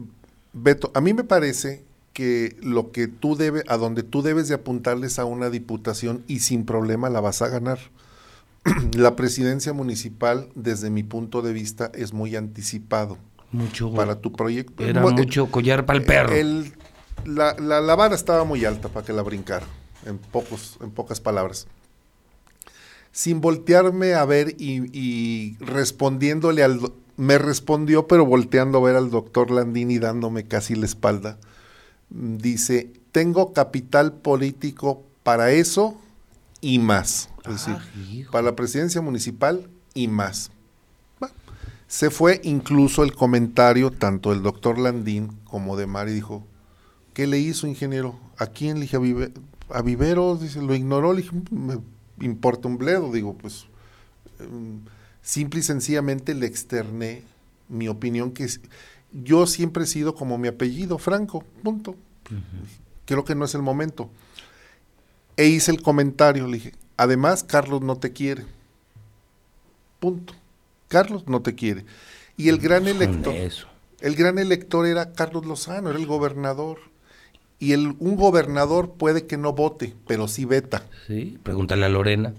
[0.53, 1.83] Beto, a mí me parece
[2.13, 6.39] que lo que tú debes, a donde tú debes de apuntarles a una diputación y
[6.39, 7.79] sin problema la vas a ganar.
[8.93, 13.17] la presidencia municipal, desde mi punto de vista, es muy anticipado
[13.51, 13.91] Mucho.
[13.93, 14.85] para tu proyecto.
[14.85, 16.33] Era Mu- mucho collar para el perro.
[16.33, 16.73] el-
[17.25, 19.65] la, la, la vara estaba muy alta para que la brincara,
[20.05, 21.67] en, pocos, en pocas palabras.
[23.11, 26.79] Sin voltearme a ver y, y respondiéndole al...
[27.15, 31.37] Me respondió, pero volteando a ver al doctor Landini dándome casi la espalda.
[32.15, 35.99] Dice, tengo capital político para eso
[36.61, 37.29] y más.
[37.45, 40.51] Es decir, Ah, para la presidencia municipal y más.
[41.19, 41.33] Bueno,
[41.87, 46.45] se fue incluso el comentario tanto del doctor Landín como de Mari, dijo,
[47.13, 48.17] ¿qué le hizo, ingeniero?
[48.37, 48.75] ¿A quién?
[48.75, 49.33] Le dije, a, Vive-
[49.69, 51.79] a Viveros, dice, lo ignoró, le dije, me
[52.21, 53.65] importa un bledo, digo, pues,
[54.39, 54.81] em,
[55.21, 57.23] simple y sencillamente le externé
[57.69, 58.61] mi opinión, que es-
[59.13, 61.95] yo siempre he sido como mi apellido, Franco, punto.
[63.05, 64.09] Creo que no es el momento.
[65.37, 68.45] E hice el comentario, le dije, además Carlos no te quiere.
[69.99, 70.33] Punto.
[70.87, 71.85] Carlos no te quiere.
[72.37, 73.67] Y el gran elector, eso.
[73.99, 76.79] el gran elector era Carlos Lozano, era el gobernador.
[77.59, 80.85] Y el, un gobernador puede que no vote, pero sí veta.
[81.07, 82.33] Sí, pregúntale a Lorena.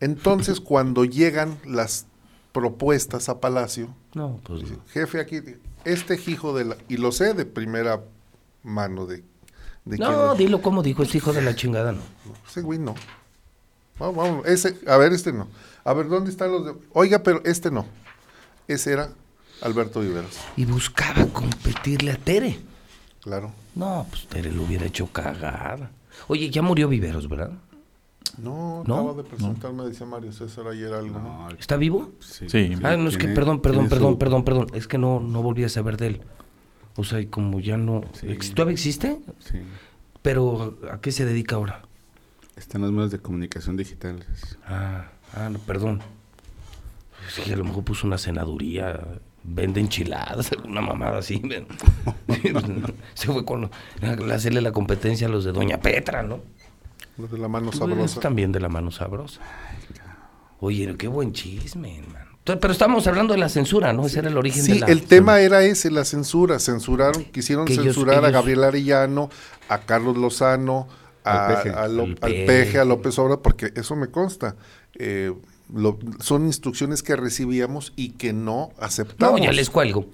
[0.00, 2.06] Entonces, cuando llegan las
[2.54, 4.62] propuestas a Palacio, No, pues.
[4.92, 5.40] Jefe, aquí,
[5.84, 8.02] este hijo de la, y lo sé de primera
[8.62, 9.22] mano de
[9.84, 12.00] de No, dilo como dijo, este hijo de la chingada, no.
[12.48, 12.94] Ese güey no.
[13.98, 15.46] Vamos, vamos, ese, a ver, este no.
[15.84, 16.74] A ver, ¿dónde están los de...?
[16.94, 17.84] Oiga, pero este no.
[18.66, 19.10] Ese era
[19.60, 22.60] Alberto Viveros, Y buscaba competirle a Tere.
[23.20, 23.52] claro.
[23.74, 25.90] No, pues Tere lo hubiera hecho cagar.
[26.28, 27.50] Oye, ya murió Viveros, ¿verdad?
[28.38, 28.94] No, ¿No?
[28.96, 31.18] acaba de presentarme, decía Mario César ayer algo.
[31.18, 31.48] ¿no?
[31.48, 32.10] No, ¿Está vivo?
[32.20, 32.72] sí, Sí.
[32.82, 34.66] Ah, no, es que perdón, perdón, perdón, su- perdón, perdón.
[34.74, 36.20] Es que no, no volví a saber de él.
[36.96, 38.02] O sea, y como ya no...
[38.12, 38.28] Sí.
[38.54, 39.18] ¿Todavía existe?
[39.38, 39.58] Sí.
[40.22, 41.82] Pero ¿a qué se dedica ahora?
[42.56, 44.58] Está en los medios de comunicación digitales.
[44.66, 46.00] Ah, ah, no, perdón.
[47.28, 49.00] Es que a lo mejor puso una senaduría,
[49.42, 51.42] vende enchiladas, una mamada así.
[53.14, 53.64] Se fue con
[54.02, 56.40] a hacerle la competencia a los de Doña Petra, ¿no?
[57.16, 58.20] De la mano sabrosa.
[58.20, 59.40] también de la mano sabrosa.
[60.60, 62.24] Oye, qué buen chisme, hermano.
[62.44, 64.04] Pero estamos hablando de la censura, ¿no?
[64.06, 66.58] Ese era el origen de Sí, el tema era ese, la censura.
[66.58, 69.30] Censuraron, quisieron Que ellos- censurar a Gabriel Arellano,
[69.68, 70.86] a Carlos Lozano,
[71.24, 71.70] a, Al Peje.
[71.70, 72.46] a Lo- Al al Peje.
[72.46, 74.56] Peje, a López Obrador, porque eso me consta.
[74.96, 75.32] Eh,
[75.72, 79.40] lo- son instrucciones que recibíamos y que no No, aceptamos.
[79.40, 80.04] ya les cuelgo.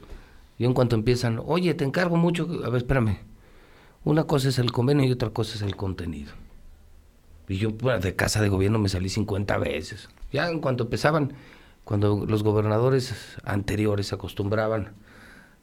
[0.56, 2.46] Y en cuanto empiezan, oye, te encargo mucho.
[2.64, 3.18] A ver, espérame.
[4.04, 6.32] Una cosa es el convenio y otra cosa es el contenido.
[7.50, 10.08] Y yo bueno, de casa de gobierno me salí 50 veces.
[10.32, 11.32] Ya en cuanto empezaban,
[11.82, 14.92] cuando los gobernadores anteriores acostumbraban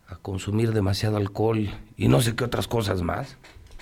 [0.09, 3.37] a consumir demasiado alcohol y no sé qué otras cosas más,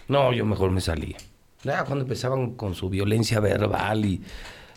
[0.08, 1.18] no, yo mejor me salía.
[1.64, 4.22] Ya cuando empezaban con su violencia verbal y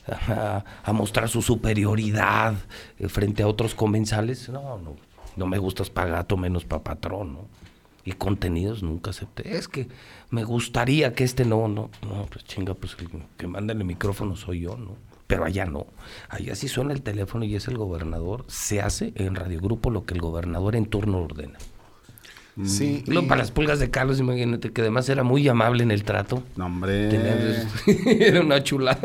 [0.07, 0.65] a,
[0.95, 2.55] mostrar su superioridad
[2.99, 4.97] eh, frente a otros comensales, no, no,
[5.37, 7.49] no me gustas pa' gato, menos pa' patrón, ¿no?
[8.09, 9.59] Y contenidos nunca acepté.
[9.59, 9.87] Es que
[10.31, 14.35] me gustaría que este no, no, no, pues chinga, pues el que manda el micrófono
[14.35, 14.97] soy yo, ¿no?
[15.27, 15.87] Pero allá no.
[16.31, 18.47] Allá sí suena el teléfono y es el gobernador.
[18.49, 21.59] Se hace en Radio Grupo lo que el gobernador en turno ordena.
[22.65, 25.83] Sí, Y luego y- para las pulgas de Carlos, imagínate que además era muy amable
[25.85, 26.43] en el trato.
[26.57, 27.09] No, hombre.
[27.09, 27.69] Tenía-
[28.27, 28.99] era una chulada.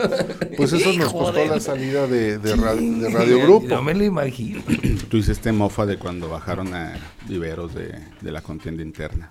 [0.57, 3.67] pues eso nos costó de- la salida de, de ra- de Radio Grupo.
[3.67, 4.61] No me lo imagino.
[5.09, 6.93] Tú hiciste mofa de cuando bajaron a
[7.27, 9.29] Viveros de, de la contienda interna.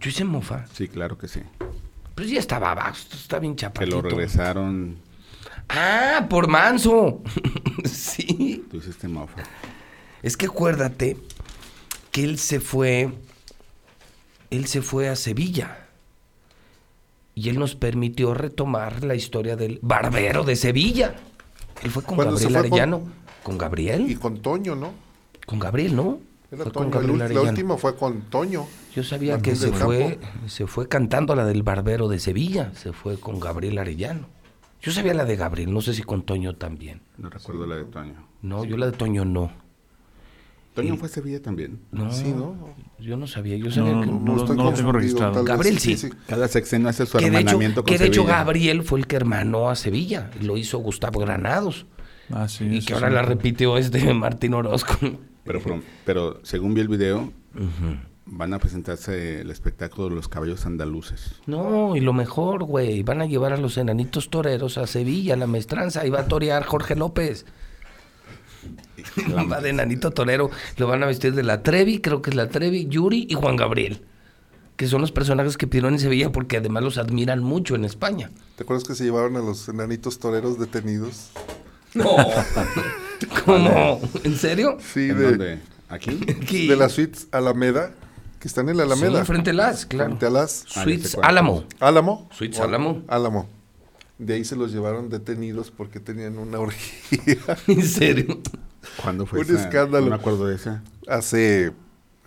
[0.00, 0.66] Yo hice mofa.
[0.72, 1.40] Sí, claro que sí.
[2.14, 3.96] Pues ya estaba abajo, está bien Que chaparrito.
[3.96, 4.96] lo regresaron.
[5.68, 7.22] Ah, por manso.
[7.84, 8.64] sí.
[8.70, 9.42] Tú hiciste mofa.
[10.22, 11.16] Es que acuérdate
[12.10, 13.10] que él se fue,
[14.50, 15.86] él se fue a Sevilla.
[17.34, 21.14] Y él nos permitió retomar la historia del barbero de Sevilla.
[21.82, 23.02] Él fue con Gabriel fue Arellano.
[23.42, 24.10] ¿Con Gabriel?
[24.10, 24.92] Y con Toño, ¿no?
[25.46, 26.18] Con Gabriel, ¿no?
[26.50, 26.90] Era Fue Toño.
[26.90, 28.66] con el Gabriel la última fue con Toño.
[28.94, 30.48] Yo sabía Martín que se fue, Campo.
[30.48, 32.72] se fue cantando la del barbero de Sevilla.
[32.74, 34.26] Se fue con Gabriel Arellano.
[34.82, 37.02] Yo sabía la de Gabriel, no sé si con Toño también.
[37.18, 38.26] No recuerdo la de Toño.
[38.42, 39.52] No, yo la de Toño no.
[40.74, 41.80] Toño fue a Sevilla también.
[41.90, 42.74] No, Sí, ¿no?
[43.00, 43.56] yo no sabía.
[43.56, 44.06] Yo No, sabía no, que...
[44.06, 45.34] no, lo- estoy no lo tengo registrado.
[45.34, 45.44] vez.
[45.44, 45.96] Gabriel sí.
[46.28, 48.24] Cada sexenio hace su que de hecho, hermanamiento con que de hecho.
[48.24, 50.30] Gabriel fue el que hermanó a Sevilla.
[50.40, 51.86] y Lo hizo Gustavo Granados.
[52.32, 53.14] Ah, sí, y que ahora sí.
[53.14, 54.94] la repitió este Martín Orozco.
[55.44, 57.32] Pero, pero, pero según vi el video,
[58.26, 61.40] van a presentarse el espectáculo de los caballos andaluces.
[61.46, 63.02] No, y lo mejor, güey.
[63.02, 66.06] Van a llevar a los enanitos toreros a Sevilla, a la maestranza.
[66.06, 67.46] Y va a torear Jorge López.
[69.50, 70.50] va de enanito torero.
[70.76, 73.56] Lo van a vestir de la Trevi, creo que es la Trevi, Yuri y Juan
[73.56, 74.02] Gabriel.
[74.76, 78.30] Que son los personajes que pidieron en Sevilla porque además los admiran mucho en España.
[78.56, 81.30] ¿Te acuerdas que se llevaron a los enanitos toreros detenidos?
[81.92, 82.04] No.
[83.44, 84.00] ¿Cómo?
[84.24, 84.78] ¿En serio?
[84.92, 85.58] Sí, ¿En de, dónde?
[85.88, 86.20] ¿Aquí?
[86.28, 86.66] Aquí.
[86.68, 87.92] de las suites Alameda,
[88.38, 89.20] que están en la Alameda.
[89.20, 90.10] Sí, frente a las, claro.
[90.10, 91.28] Frente a las Ah, Suites cuál.
[91.28, 91.64] Álamo.
[91.80, 92.28] Álamo.
[92.32, 93.02] Suites Álamo.
[93.08, 93.48] Álamo.
[94.20, 98.40] De ahí se los llevaron detenidos porque tenían una orgía ¿En serio?
[99.02, 99.60] ¿Cuándo fue Un esa?
[99.64, 100.04] escándalo.
[100.06, 100.82] No me acuerdo de esa.
[101.08, 101.72] hace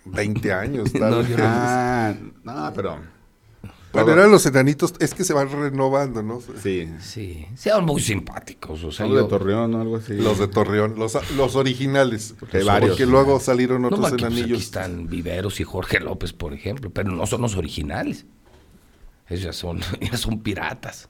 [0.04, 0.92] 20 años.
[0.98, 1.30] Tal No, vez.
[1.30, 3.14] no- Ah, no, pero...
[3.92, 6.40] Bueno, eran los enanitos, es que se van renovando, ¿no?
[6.60, 6.90] Sí.
[6.98, 8.82] Sí, sean muy simpáticos.
[8.82, 10.14] O sea, Algo de Torreón o algo así.
[10.14, 12.34] Los de Torreón, los, los originales.
[12.40, 12.90] Porque hay varios.
[12.90, 14.62] Porque luego salieron No, otros aquí, pues, aquí enanillos.
[14.62, 18.26] están Viveros y Jorge López, por ejemplo, pero no son los originales.
[19.28, 21.08] Esos ya son, ya son piratas.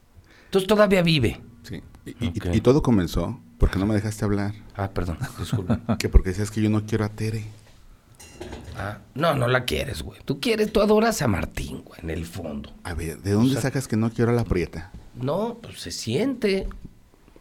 [0.55, 1.41] Entonces todavía vive.
[1.65, 1.83] Sí.
[2.07, 2.47] Y, y- Ok.
[2.55, 4.55] y todo comenzó porque no me dejaste hablar.
[4.77, 5.81] Ah, perdón, disculpa.
[5.99, 7.45] Que porque decías que yo no quiero a Tere.
[8.79, 10.21] Ah, no, no la quieres, güey.
[10.25, 12.71] Tú quieres, tú adoras a Martín, güey, en el fondo.
[12.85, 14.93] A ver, ¿de dónde sacas que no quiero a la prieta?
[15.21, 16.69] No, pues se siente.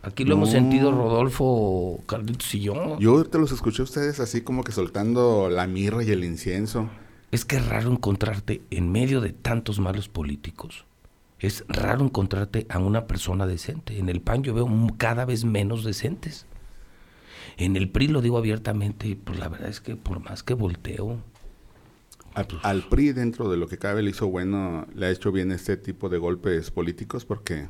[0.01, 2.97] Aquí lo hemos sentido Rodolfo, Carlitos y yo.
[2.97, 6.89] Yo te los escuché a ustedes así como que soltando la mirra y el incienso.
[7.29, 10.85] Es que es raro encontrarte en medio de tantos malos políticos.
[11.43, 13.99] Es raro encontrarte a una persona decente.
[13.99, 14.67] En el PAN yo veo
[14.97, 16.45] cada vez menos decentes.
[17.57, 21.17] En el PRI lo digo abiertamente, pues la verdad es que por más que volteo,
[22.33, 25.51] Al, al PRI, dentro de lo que cabe, le hizo bueno, le ha hecho bien
[25.51, 27.67] este tipo de golpes políticos porque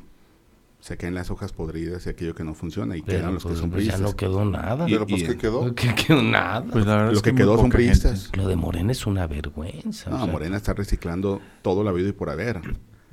[0.80, 3.54] se caen las hojas podridas y aquello que no funciona y Pero, quedan los pues,
[3.56, 4.88] que son pues, ya no quedó nada.
[4.88, 5.74] Y- Pero pues, ¿qué quedó?
[5.74, 6.64] Que quedó nada.
[6.64, 8.30] Pues la verdad Lo es que quedó son priistas.
[8.36, 10.10] Lo de Morena es una vergüenza.
[10.10, 12.60] o No, sea, Morena está reciclando todo lo habido y por haber.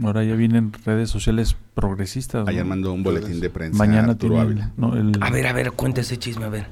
[0.03, 2.45] Ahora ya vienen redes sociales progresistas.
[2.45, 2.49] ¿no?
[2.49, 4.71] Ayer mandó un boletín de prensa Mañana tiene Ávila.
[4.77, 4.95] ¿no?
[4.95, 6.65] el- A ver, a ver, cuenta ese chisme, a ver.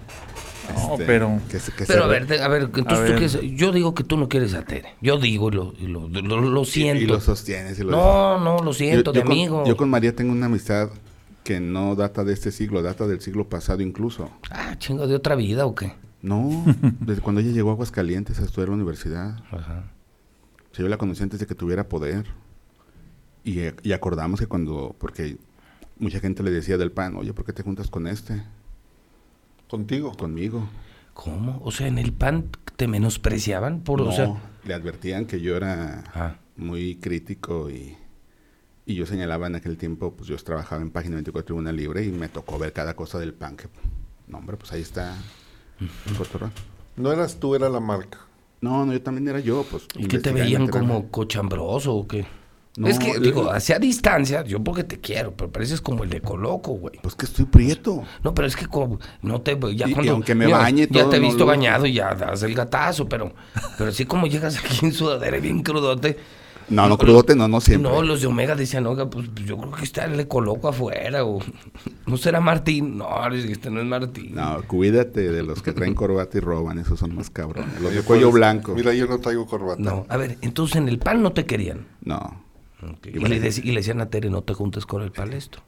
[0.75, 2.95] No, Este, pero que se- que se Pero a ver, de- a ver, entonces A
[2.97, 3.15] tú ver.
[3.17, 4.93] quieres, yo digo que tú no quieres a Tere.
[5.01, 7.03] Yo digo y lo, y lo, lo- siento.
[7.03, 7.79] Y, lo sostienes.
[7.79, 9.63] y lo no, no, lo siento, de con, amigo.
[9.65, 10.89] yo con María tengo una amistad
[11.43, 14.29] que no data de este siglo, data del siglo pasado incluso.
[14.51, 15.93] Ah, chingo, de otra vida o qué.
[16.21, 16.63] No,
[16.99, 19.37] desde cuando ella llegó a Aguascalientes a estudiar a la universidad.
[19.51, 19.85] Ajá.
[20.71, 22.25] O sea, yo la conocí antes de que tuviera poder.
[23.49, 25.37] Y, y acordamos que cuando, porque
[25.97, 28.43] mucha gente le decía del PAN, oye, ¿por qué te juntas con este?
[29.67, 30.15] Contigo.
[30.15, 30.69] Conmigo.
[31.15, 31.59] ¿Cómo?
[31.63, 34.35] O sea, en el PAN te menospreciaban por, no, o sea,
[34.65, 37.97] le advertían que yo era ah, muy crítico y,
[38.85, 42.11] y yo señalaba en aquel tiempo, pues yo trabajaba en Página 24 Tribuna Libre y
[42.11, 43.57] me tocó ver cada cosa del PAN.
[43.57, 43.67] Que,
[44.27, 45.17] no, hombre, pues ahí está.
[46.05, 46.51] el.
[46.97, 48.19] No eras tú, era la marca.
[48.61, 49.87] No, no, yo también era yo, pues.
[49.95, 52.27] ¿y qué te veían como cochambroso o qué?
[52.79, 56.21] No, es que, digo, hacia distancia, yo porque te quiero, pero pareces como el de
[56.21, 56.97] Coloco, güey.
[57.01, 58.03] Pues que estoy prieto.
[58.23, 60.13] No, pero es que como, no te, ya Y- y cuando...
[60.13, 62.41] aunque me mira, bañe Ya todo, te he no visto lo- bañado y ya das
[62.43, 63.33] el gatazo, pero,
[63.77, 66.17] pero así como llegas aquí en sudadera bien crudote.
[66.69, 67.91] No, no, crudote, no, no siempre.
[67.91, 71.39] No, los de Omega decían, oiga, pues yo creo que está le coloco afuera, o
[72.05, 72.95] no será Martín.
[72.97, 74.35] No, este no es Martín.
[74.35, 77.81] No, cuídate de los que traen corbata y roban, esos son más cabrones.
[77.81, 78.73] Los de cuello pues, blanco.
[78.75, 79.81] Mira, yo no traigo corbata.
[79.81, 81.87] No, a ver, entonces en el PAN no te querían.
[82.05, 82.47] No.
[83.03, 85.61] Y, le, dec- y le decían a Tere, no te juntes con el palestro.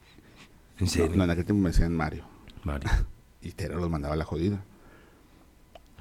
[0.77, 1.15] En No, serio.
[1.17, 2.23] no, en aquel tiempo me decían Mario.
[2.63, 2.89] Mario.
[3.43, 4.63] Y Tere los mandaba a la jodida.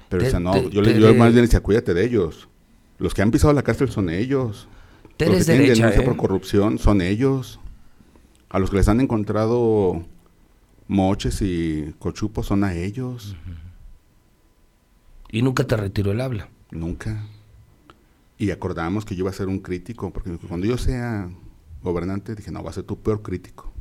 [0.09, 2.47] Pero Te- decía, no, te- yo, le, yo más bien decía, cuídate de ellos.
[2.99, 4.67] Los que han pisado la cárcel son ellos.
[5.17, 6.05] Tere los que tienen derecha, denuncia ¿eh?
[6.05, 7.59] por corrupción son ellos.
[8.49, 10.05] A los que les han encontrado
[10.87, 13.35] moches y cochupos son a ellos.
[15.31, 16.49] Y nunca te retiró el habla.
[16.69, 17.25] Nunca.
[18.41, 21.29] Y acordamos que yo iba a ser un crítico, porque cuando yo sea
[21.83, 23.71] gobernante, dije, no, va a ser tu peor crítico.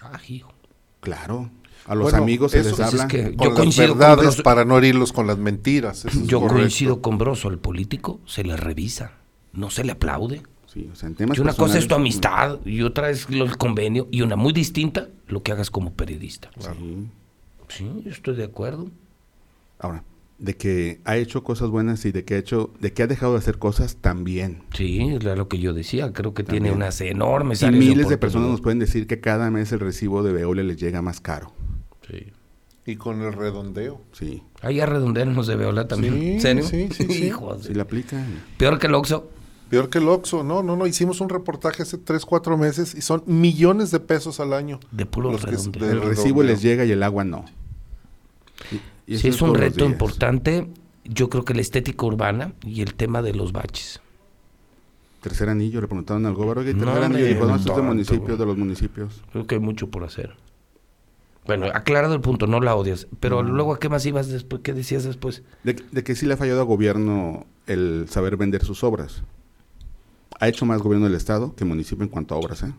[0.00, 0.52] Ah, hijo.
[1.00, 1.50] Claro.
[1.86, 3.08] A los Bueno, amigos se eso les es habla.
[3.08, 6.04] que- Con Yo las coincido con verdades Broso- para no herirlos con las mentiras.
[6.04, 9.12] eso es Yo coincido con Broso, el político se le revisa,
[9.52, 10.42] no se le aplaude.
[10.66, 13.44] Sí, o sea, en temas Que una cosa es tu amistad y otra es lo-
[13.44, 16.48] el convenio y una muy distinta lo que hagas como periodista.
[16.58, 17.08] Sí.
[17.68, 18.88] Sí, yo estoy de acuerdo.
[19.78, 20.04] Ahora,
[20.38, 23.32] de que ha hecho cosas buenas y de que ha hecho, de que ha dejado
[23.32, 24.62] de hacer cosas también.
[24.74, 26.12] Sí, era lo que yo decía.
[26.12, 29.72] Creo que tiene unas enormes Y miles de personas nos pueden decir que cada mes
[29.72, 31.52] el recibo de Veolia les llega más caro.
[32.10, 32.32] Sí.
[32.86, 34.00] Y con el redondeo.
[34.12, 36.14] Sí, Ahí a redondear nos de Veola también.
[36.20, 36.64] Sí, ¿En serio?
[36.64, 37.24] sí, sí, sí.
[37.28, 38.26] Hijo de- sí la aplican.
[38.58, 39.30] Peor que el Oxxo.
[39.70, 40.44] Peor que el Oxxo.
[40.44, 40.86] No, no, no.
[40.86, 44.80] Hicimos un reportaje hace 3, 4 meses y son millones de pesos al año.
[44.90, 45.86] De puro Los que- redondeo.
[45.86, 47.46] de El recibo les llega y el agua no.
[48.70, 50.68] Y- y Sí, es un reto importante.
[51.04, 54.00] Yo creo que la estética urbana y el tema de los baches.
[55.20, 58.56] Tercer anillo, le preguntaron al No, tercer anillo, dijo, no, esto es de municipios, los
[58.58, 59.22] municipios.
[59.32, 60.36] Creo que hay mucho por hacer.
[61.46, 63.06] Bueno, aclarado el punto, no la odias.
[63.20, 64.62] Pero luego, ¿a qué más ibas después?
[64.62, 65.42] ¿Qué decías después?
[65.62, 69.22] De, de que sí le ha fallado al gobierno el saber vender sus obras.
[70.40, 72.72] Ha hecho más gobierno del Estado que municipio en cuanto a obras, ¿eh?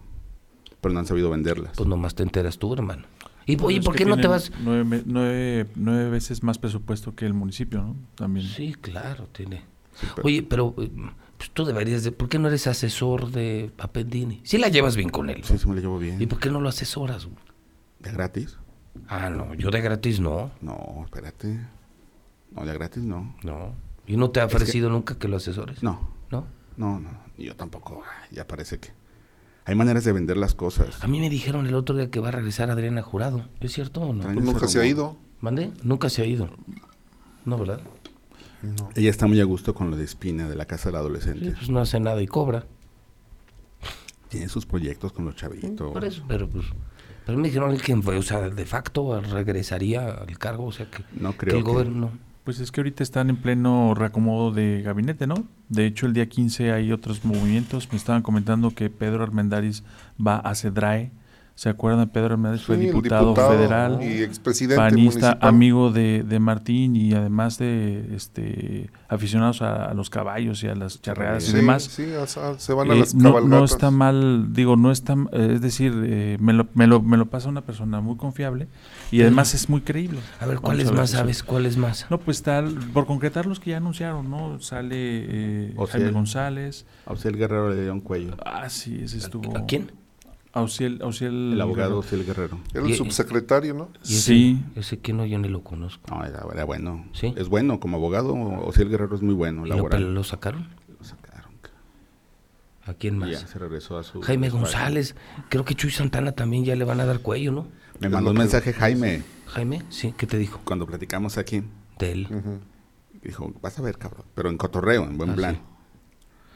[0.81, 1.73] Pero no han sabido venderlas.
[1.75, 3.03] Pues nomás te enteras tú, hermano.
[3.45, 4.51] Y Bueno, oye, ¿por qué no te vas?
[4.63, 7.95] Nueve, nueve- nueve veces más presupuesto que el municipio, ¿no?
[8.15, 8.47] También.
[8.47, 9.63] Sí, claro, tiene.
[9.99, 10.91] Sí, pero- Oye, pero eh,
[11.37, 12.11] pues tú deberías de...
[12.11, 14.41] ¿Por qué no eres asesor de Papendini?
[14.43, 15.43] Sí la llevas bien con él.
[15.43, 16.21] Sí, sí me lo llevo bien.
[16.21, 17.25] ¿Y por qué no lo asesoras?
[17.25, 17.37] güey?
[17.99, 18.57] ¿De gratis?
[19.07, 20.51] Ah, no, yo de gratis no.
[20.61, 21.59] No, espérate.
[22.51, 23.35] No, de gratis no.
[23.43, 23.73] No.
[24.07, 25.83] ¿Y no te ha que- ofrecido nunca que lo asesores?
[25.83, 26.45] No, ¿No?
[26.77, 27.09] no, no.
[27.37, 28.01] Y Yo tampoco.
[28.31, 28.89] Ya parece que...
[29.65, 31.03] Hay maneras de vender las cosas.
[31.03, 33.45] A mí me dijeron el otro día que va a regresar Adriana Jurado.
[33.59, 34.23] ¿Es cierto o no?
[34.23, 35.17] Pues nunca se ha ido.
[35.41, 35.71] ¿Mandé?
[35.83, 36.49] Nunca se ha ido.
[37.45, 37.81] No, ¿verdad?
[38.61, 38.89] No.
[38.95, 41.51] Ella está muy a gusto con lo de Espina, de la casa del Sí, adolescente.
[41.51, 42.65] pues no hace nada y cobra.
[44.29, 45.91] Tiene sus proyectos con los chavitos.
[45.93, 46.65] Por eso, pero pues...
[47.25, 51.31] Pero me dijeron que, o sea, de facto regresaría al cargo, o sea que, No
[51.31, 51.71] que creo el que...
[51.71, 52.11] gobierno...
[52.45, 55.47] Pues es que ahorita están en pleno reacomodo de gabinete, ¿no?
[55.67, 57.89] De hecho, el día 15 hay otros movimientos.
[57.91, 59.83] Me estaban comentando que Pedro Armendáriz
[60.25, 61.09] va a CEDRAE
[61.57, 62.63] ¿Se acuerdan de Pedro Hernández?
[62.63, 65.49] Fue Sí, diputado, diputado federal, y expresidente panista, municipal.
[65.49, 70.75] amigo de, de Martín y además de este aficionados a, a los caballos y a
[70.75, 71.83] las charreadas Sí, y demás.
[71.83, 72.07] sí,
[72.57, 75.93] se van a Eh, las no, no está mal, digo, no está, eh, es decir,
[76.05, 78.67] eh, me, lo, me, lo, me lo pasa una persona muy confiable
[79.09, 80.19] y además es muy creíble.
[80.41, 81.17] A ver, Vamos ¿cuál es a ver más, eso.
[81.19, 81.41] sabes?
[81.41, 82.05] ¿Cuál es más?
[82.09, 84.59] No, pues tal, por concretar los que ya anunciaron, ¿no?
[84.59, 85.75] Sale eh.
[85.89, 86.85] Jaime González.
[87.05, 88.35] A Ociel Guerrero le dio un cuello.
[88.45, 89.55] Ah, sí, ese estuvo.
[89.57, 89.89] ¿A quién?
[90.55, 92.59] Auxiel, Auxiel El abogado Ociel Guerrero.
[92.73, 93.89] Era el Y- subsecretario, ¿no?
[94.03, 94.63] ¿Y ese- Sí.
[94.75, 96.09] Ese que no, yo ni lo conozco.
[96.15, 97.05] No, era, era bueno.
[97.13, 97.33] ¿Sí?
[97.37, 98.33] Es bueno como abogado.
[98.33, 99.65] Ociel Guerrero es muy bueno.
[99.65, 100.13] ¿Y lo, laboral.
[100.13, 100.69] lo sacaron?
[100.97, 101.35] Lo sacaron.
[102.87, 103.31] ¿A quién Y más?
[103.31, 104.21] ya se regresó a su.
[104.21, 104.49] Jaime.
[104.49, 105.15] González.
[105.49, 107.67] Creo que Chuy Santana también ya le van a dar cuello, ¿no?
[107.99, 110.59] Me mandó un mensaje Jaime Jaime, sí, ¿qué te dijo?
[110.65, 111.63] cuando platicamos aquí.
[111.97, 112.27] De él.
[113.23, 114.25] Dijo, vas a ver, cabrón.
[114.35, 115.55] Pero en cotorreo, en buen Ah, plan.
[115.55, 115.61] sí.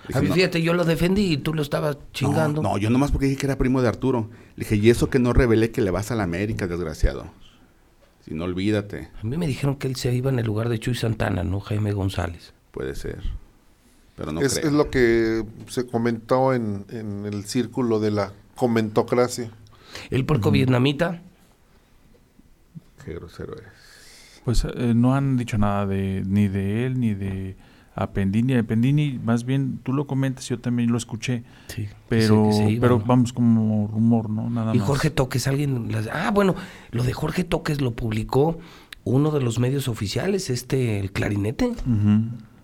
[0.07, 2.61] Dijo, A mí, "No, fíjate, yo lo defendí y tú lo estabas chingando.
[2.63, 4.29] No, no, yo nomás porque dije que era primo de Arturo.
[4.55, 7.29] Le dije, y eso que no revelé que le vas a la América, desgraciado.
[8.25, 9.09] Si no, olvídate.
[9.21, 11.59] A mí me dijeron que él se iba en el lugar de Chuy Santana, ¿no?
[11.59, 12.53] Jaime González.
[12.71, 13.21] Puede ser.
[14.15, 14.67] Pero no es, creo.
[14.67, 19.51] es lo que se comentó en, en el círculo de la comentocracia.
[20.09, 21.21] El porco vietnamita.
[23.05, 23.69] Qué grosero eres.
[24.43, 27.55] Pues eh, no han dicho nada de ni de él ni de
[28.03, 28.55] Appendini.
[28.55, 31.87] Appendini, más bien tú lo comentas, yo también lo escuché, Sí.
[32.07, 33.05] pero, pero ¿no?
[33.05, 34.49] vamos como rumor, ¿no?
[34.49, 34.87] Nada Y más.
[34.87, 35.91] Jorge Toques, alguien.
[35.91, 36.55] las- Ah, bueno,
[36.91, 38.57] lo de Jorge Toques lo publicó
[39.03, 41.71] uno de los medios oficiales, este, el clarinete.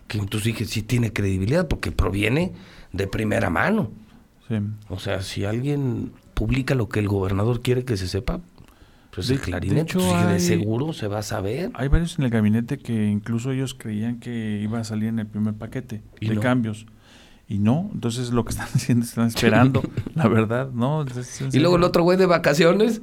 [0.08, 2.54] Que entonces dije, sí tiene credibilidad porque proviene
[2.94, 3.90] de primera mano.
[4.48, 4.56] sí.
[4.90, 8.40] O sea, si alguien publica lo que el gobernador quiere que se sepa,
[9.16, 11.72] pues el de clarinete, hecho, pues, de hay- seguro se va a saber.
[11.74, 15.28] Hay varios en el gabinete que incluso ellos creían que iba a salir en el
[15.28, 16.41] primer paquete Y de no.
[16.41, 16.86] cambios.
[17.47, 19.82] Y no, entonces lo que están haciendo, están esperando,
[20.16, 21.05] la verdad, ¿no?
[21.51, 23.01] Y luego el otro güey de vacaciones,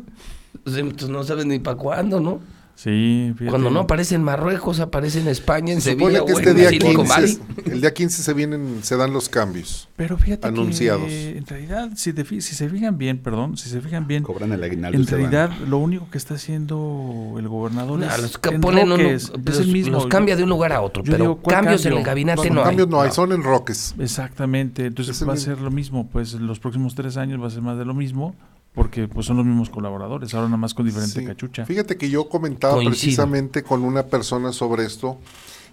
[0.64, 2.40] pues, no sabes ni para cuándo, ¿no?
[2.74, 3.50] Sí, fíjate.
[3.50, 6.68] Cuando no aparece en Marruecos, aparece en España, en Se Sevilla supone que este día
[6.70, 7.36] Silicon Valley.
[7.36, 9.88] 15, el día 15 se vienen, se dan los cambios.
[9.94, 11.06] Pero fíjate anunciados.
[11.06, 14.50] que en realidad, si, te si se fijan bien, perdón, si se fijan bien, Cobran
[14.52, 15.14] el aguinaldo en van.
[15.14, 18.96] realidad lo único que está haciendo el gobernador No, es los que en ponen uno-
[18.96, 19.92] Roques, es los, el mismo.
[19.92, 22.48] los cambia de un lugar a otro, yo pero digo, ¿cuál cambios en el gabinete
[22.48, 22.66] No, no, hay.
[22.66, 23.94] cambios no hay, son en roques.
[23.98, 27.50] Exactamente, entonces va a ser lo mismo, pues en los próximos tres años va a
[27.50, 28.34] ser más de lo mismo,
[28.74, 31.26] porque pues son los mismos colaboradores, ahora nada más con diferente Sí.
[31.26, 31.66] cachucha.
[31.66, 32.90] Fíjate que yo comentaba Coincido.
[32.92, 35.18] precisamente con una persona sobre esto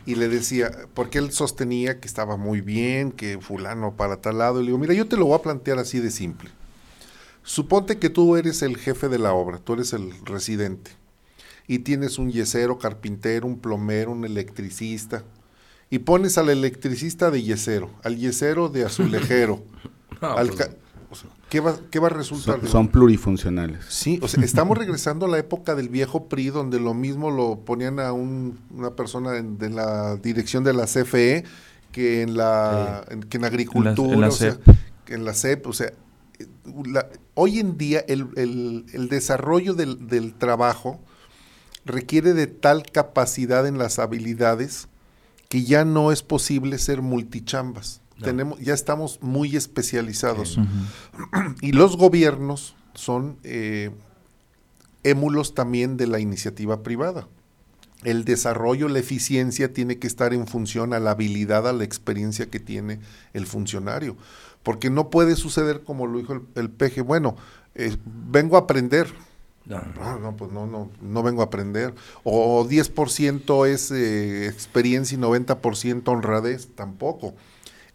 [0.05, 4.59] y le decía, porque él sostenía que estaba muy bien, que fulano para tal lado,
[4.59, 6.49] y le digo, mira, yo te lo voy a plantear así de simple.
[7.43, 10.91] Suponte que tú eres el jefe de la obra, tú eres el residente,
[11.67, 15.23] y tienes un yesero, carpintero, un plomero, un electricista,
[15.89, 19.63] y pones al electricista de yesero, al yesero de azulejero,
[20.21, 20.75] No, al pues, ca-
[21.09, 22.59] o sea, ¿qué, va, ¿qué va a resultar?
[22.61, 23.85] Son, son plurifuncionales.
[23.89, 27.59] Sí, o sea, estamos regresando a la época del viejo PRI, donde lo mismo lo
[27.59, 31.43] ponían a un- una persona en, de la dirección de la CFE
[31.91, 34.75] que en la, en, que en agricultura, en la o sea, CEP.
[35.05, 35.91] que en la CEP, o sea,
[36.85, 40.99] la- hoy en día el, el- el desarrollo del, del trabajo
[41.85, 44.87] requiere de tal capacidad en las habilidades
[45.47, 48.01] que ya no es posible ser multichambas.
[48.20, 48.26] No.
[48.26, 50.57] Tenemos, ya estamos muy especializados.
[51.61, 53.91] Y los gobiernos son eh,
[55.03, 57.28] émulos también de la iniciativa privada.
[58.03, 62.49] El desarrollo, la eficiencia tiene que estar en función a la habilidad, a la experiencia
[62.49, 62.99] que tiene
[63.34, 64.15] el funcionario.
[64.63, 67.36] Porque no puede suceder como lo dijo el, el peje, bueno,
[67.76, 69.07] eh, vengo a aprender.
[69.65, 71.93] no, No, no, pues no, no, no vengo a aprender.
[72.24, 77.36] O 10% es eh, experiencia y 90% honradez, tampoco.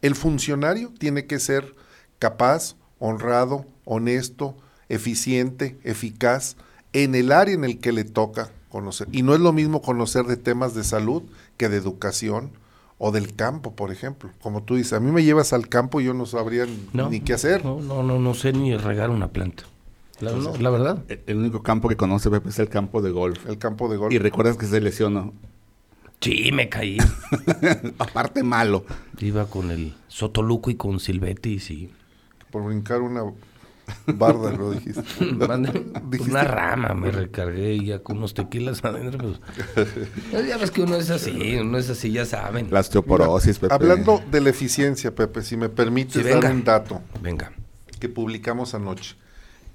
[0.04, 1.74] El funcionario tiene que ser
[2.18, 4.54] capaz, honrado, honesto,
[4.90, 6.56] eficiente, eficaz
[6.92, 9.08] en el área en el que le toca conocer.
[9.12, 11.22] Y no es lo mismo conocer de temas de salud
[11.56, 12.50] que de educación
[12.98, 14.28] o del campo, por ejemplo.
[14.42, 17.20] Como tú dices, a mí me llevas al campo y yo no sabría no, ni
[17.20, 17.64] qué hacer.
[17.64, 19.62] No, no, no, no sé ni regar una planta.
[20.20, 21.02] La, no, la verdad.
[21.08, 23.48] El, el único campo que conoce Pepe es el campo de golf.
[23.48, 24.12] El campo de golf.
[24.12, 25.32] Y recuerdas que se lesionó.
[26.24, 26.98] Sí, me caí.
[27.98, 28.84] Aparte malo.
[29.20, 31.90] Iba con el Sotoluco y con Silvetti, sí.
[32.50, 33.22] por brincar una
[34.06, 35.02] barda, lo dijiste.
[35.20, 39.34] Dijiste- Una rama me recargué y ya con unos tequilas adentro.
[39.74, 39.88] Pues,
[40.30, 42.68] pues ya ves que uno es así, uno es así, ya saben.
[42.70, 43.74] La osteoporosis, Pepe.
[43.74, 47.52] Hablando de la eficiencia, Pepe, si me permites Sí, dar un dato Venga.
[48.00, 49.16] que publicamos anoche.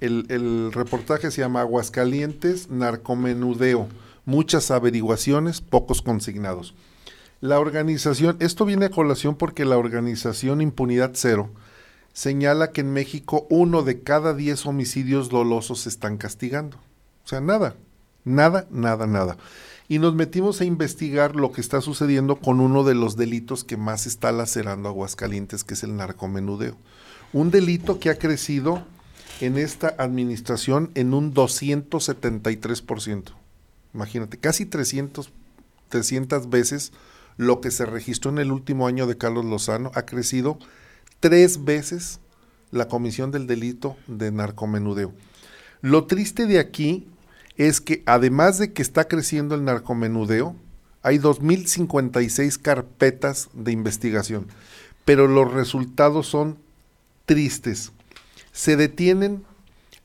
[0.00, 3.86] El, el reportaje se llama Aguascalientes, narcomenudeo,
[4.30, 6.74] muchas averiguaciones, pocos consignados.
[7.40, 11.50] La organización, esto viene a colación porque la organización Impunidad Cero
[12.12, 16.76] señala que en México uno de cada diez homicidios dolosos se están castigando.
[17.24, 17.74] O sea, nada,
[18.24, 19.36] nada, nada, nada.
[19.88, 23.76] Y nos metimos a investigar lo que está sucediendo con uno de los delitos que
[23.76, 26.76] más está lacerando Aguascalientes, que es el narcomenudeo.
[27.32, 28.84] Un delito que ha crecido
[29.40, 33.39] en esta administración en un 273%.
[33.94, 35.30] Imagínate, casi 300,
[35.88, 36.92] 300 veces
[37.36, 40.58] lo que se registró en el último año de Carlos Lozano ha crecido
[41.20, 42.20] tres veces
[42.70, 45.12] la comisión del delito de narcomenudeo.
[45.80, 47.08] Lo triste de aquí
[47.56, 50.54] es que además de que está creciendo el narcomenudeo,
[51.02, 54.46] hay 2.056 carpetas de investigación,
[55.04, 56.58] pero los resultados son
[57.24, 57.92] tristes.
[58.52, 59.44] Se detienen,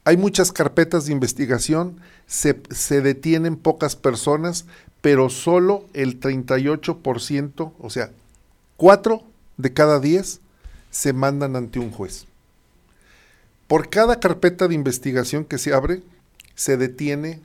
[0.06, 4.66] hay muchas carpetas de investigación, se, se detienen pocas personas,
[5.02, 8.12] pero solo el 38%, o sea,
[8.78, 9.24] 4
[9.58, 10.42] de cada 10
[10.92, 12.26] se mandan ante un juez.
[13.68, 16.04] Por cada carpeta de investigación que se abre,
[16.56, 17.42] se detiene,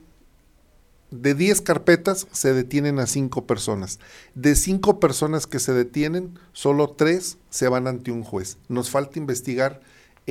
[1.09, 3.99] de 10 carpetas se detienen a 5 personas.
[4.35, 8.57] De 5 personas que se detienen, solo 3 se van ante un juez.
[8.69, 9.81] Nos falta investigar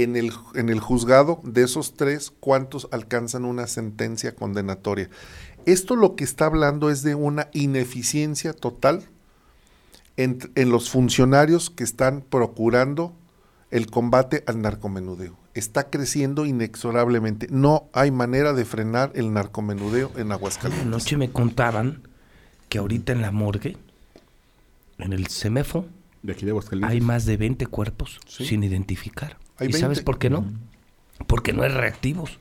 [0.03, 5.09] en el, en el juzgado de esos 3 cuántos alcanzan una sentencia condenatoria.
[5.67, 9.05] Esto lo que está hablando es de una ineficiencia total
[10.17, 13.15] en, en los funcionarios que están procurando
[13.71, 15.37] el combate al narcomenudeo.
[15.55, 17.47] Está creciendo inexorablemente.
[17.51, 20.87] No hay manera de frenar el narcomenudeo en Aguascalientes.
[20.87, 22.03] Anoche me contaban
[22.69, 23.77] que ahorita en la morgue,
[24.99, 25.87] en el CEMEFO,
[26.23, 26.93] De aquí de Aguascalientes.
[26.93, 28.45] hay más de 20 cuerpos Sí.
[28.47, 29.39] sin identificar.
[29.61, 29.79] Hay ¿Y 20.
[29.81, 30.45] sabes por qué no?
[31.27, 32.39] Porque no hay reactivos.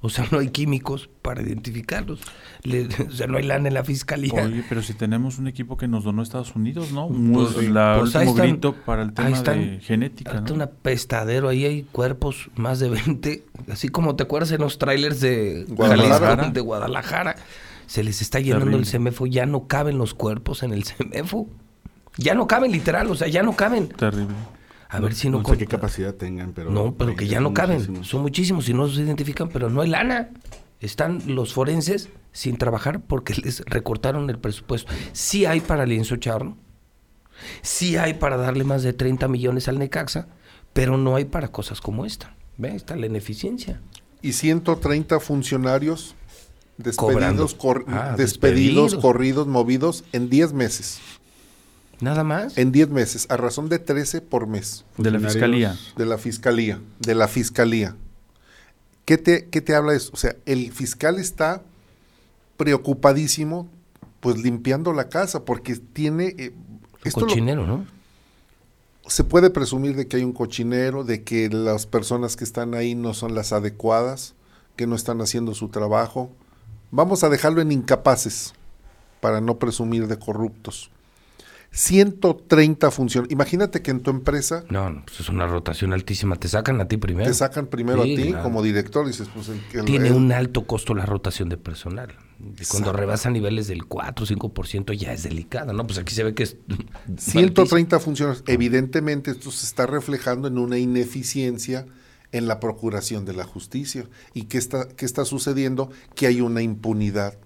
[0.00, 2.20] O sea, no hay químicos para identificarlos.
[2.62, 4.34] Le- o sea, no hay lana en la fiscalía.
[4.44, 7.06] Oye, pero si tenemos un equipo que nos donó Estados Unidos, ¿no?
[7.06, 8.50] Un- Pues, la pues ahí último están.
[8.50, 9.60] grito para el Ahí tema están.
[9.60, 10.54] de genética, Ahorita ¿no?
[10.56, 15.20] un apestadero, ahí hay cuerpos, más de 20, así como te acuerdas en los trailers
[15.20, 16.26] de Guadalajara.
[16.36, 17.36] Jalisco, de Guadalajara,
[17.86, 18.82] se les está llenando Terrible.
[18.82, 21.48] el CEMEFO, ya no caben los cuerpos en el CEMEFO,
[22.18, 23.88] ya no caben literal, o sea, ya no caben.
[23.88, 24.34] Terrible.
[24.96, 25.42] A ver si no...
[25.42, 26.70] No sé qué capacidad tengan, pero...
[26.70, 28.08] no, pero que ya no caben, muchísimos.
[28.08, 30.30] son muchísimos y no se identifican, pero no hay lana.
[30.80, 34.92] Están los forenses sin trabajar porque les recortaron el presupuesto.
[35.12, 36.56] Sí hay para lienzo charro,
[37.62, 40.28] sí hay para darle más de 30 millones al Necaxa,
[40.72, 42.34] pero no hay para cosas como esta.
[42.56, 42.74] ¿Ve?
[42.74, 43.80] Está la ineficiencia.
[44.22, 46.14] Y 130 funcionarios
[46.96, 47.42] Cobrando.
[47.42, 48.94] despedidos, cor- Ah, despedidos, despedidos.
[48.96, 51.00] corridos, movidos en 10 meses.
[52.00, 52.58] Nada más.
[52.58, 54.84] En 10 meses, a razón de 13 por mes.
[54.98, 55.76] De la fiscalía.
[55.96, 57.96] De la fiscalía, de la fiscalía.
[59.04, 60.10] ¿Qué te, qué te habla de eso?
[60.12, 61.62] O sea, el fiscal está
[62.56, 63.68] preocupadísimo,
[64.20, 66.34] pues limpiando la casa, porque tiene...
[66.38, 66.52] eh,
[67.04, 67.86] esto lo- Cochinero, ¿no?
[69.06, 72.94] se puede presumir de que hay un cochinero, de que las personas que están ahí
[72.94, 74.32] no son las adecuadas,
[74.76, 76.30] que no están haciendo su trabajo.
[76.90, 78.54] Vamos a dejarlo en incapaces,
[79.20, 80.90] para no presumir de corruptos.
[81.74, 83.30] 130 funciones.
[83.32, 86.36] Imagínate que en tu empresa No, no, pues es una rotación altísima.
[86.36, 87.28] Te sacan a ti primero.
[87.28, 88.42] te sacan primero Sí, a ti claro.
[88.44, 92.14] como director, dices, pues el, el- Tiene el- un alto costo la rotación de personal.
[92.70, 95.86] Cuando rebasa niveles del 4 o 5% ya es delicada, ¿no?
[95.86, 96.56] Pues aquí se ve que es...
[97.16, 98.44] 130 funciones.
[98.46, 101.86] Evidentemente esto se está reflejando en una ineficiencia
[102.32, 104.06] en la procuración de la justicia.
[104.32, 105.90] ¿Y qué está, qué está sucediendo?
[106.14, 107.38] Que hay una impunidad.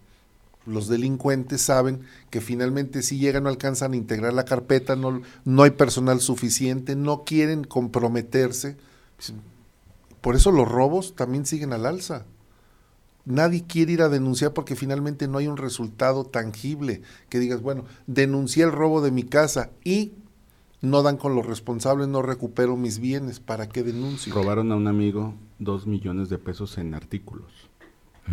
[0.68, 5.70] Los delincuentes saben que finalmente si llegan no alcanzan a integrar la carpeta, no, hay
[5.70, 8.76] personal suficiente, no quieren comprometerse.
[10.20, 12.26] Por eso los robos también siguen al alza.
[13.24, 17.84] Nadie quiere ir a denunciar porque finalmente no hay un resultado tangible que digas, bueno,
[18.06, 20.12] denuncié el robo de mi casa y
[20.80, 24.32] no dan con los responsables, no recupero mis bienes, ¿para qué denuncio?
[24.32, 27.67] Robaron a un amigo dos millones de pesos en artículos.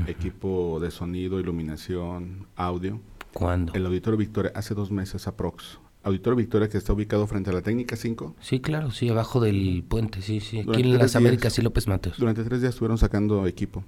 [0.07, 2.99] Equipo de sonido, iluminación, audio.
[3.33, 3.73] ¿Cuándo?
[3.73, 5.79] El Auditorio Victoria, hace dos meses aprox.
[6.03, 8.35] Auditorio Victoria que está ubicado frente a la Técnica 5.
[8.39, 10.59] Sí, claro, sí, abajo del puente, sí, sí.
[10.59, 11.15] Aquí Durante en las días.
[11.15, 12.17] Américas y López Mateos.
[12.17, 13.83] Durante tres días estuvieron sacando equipo.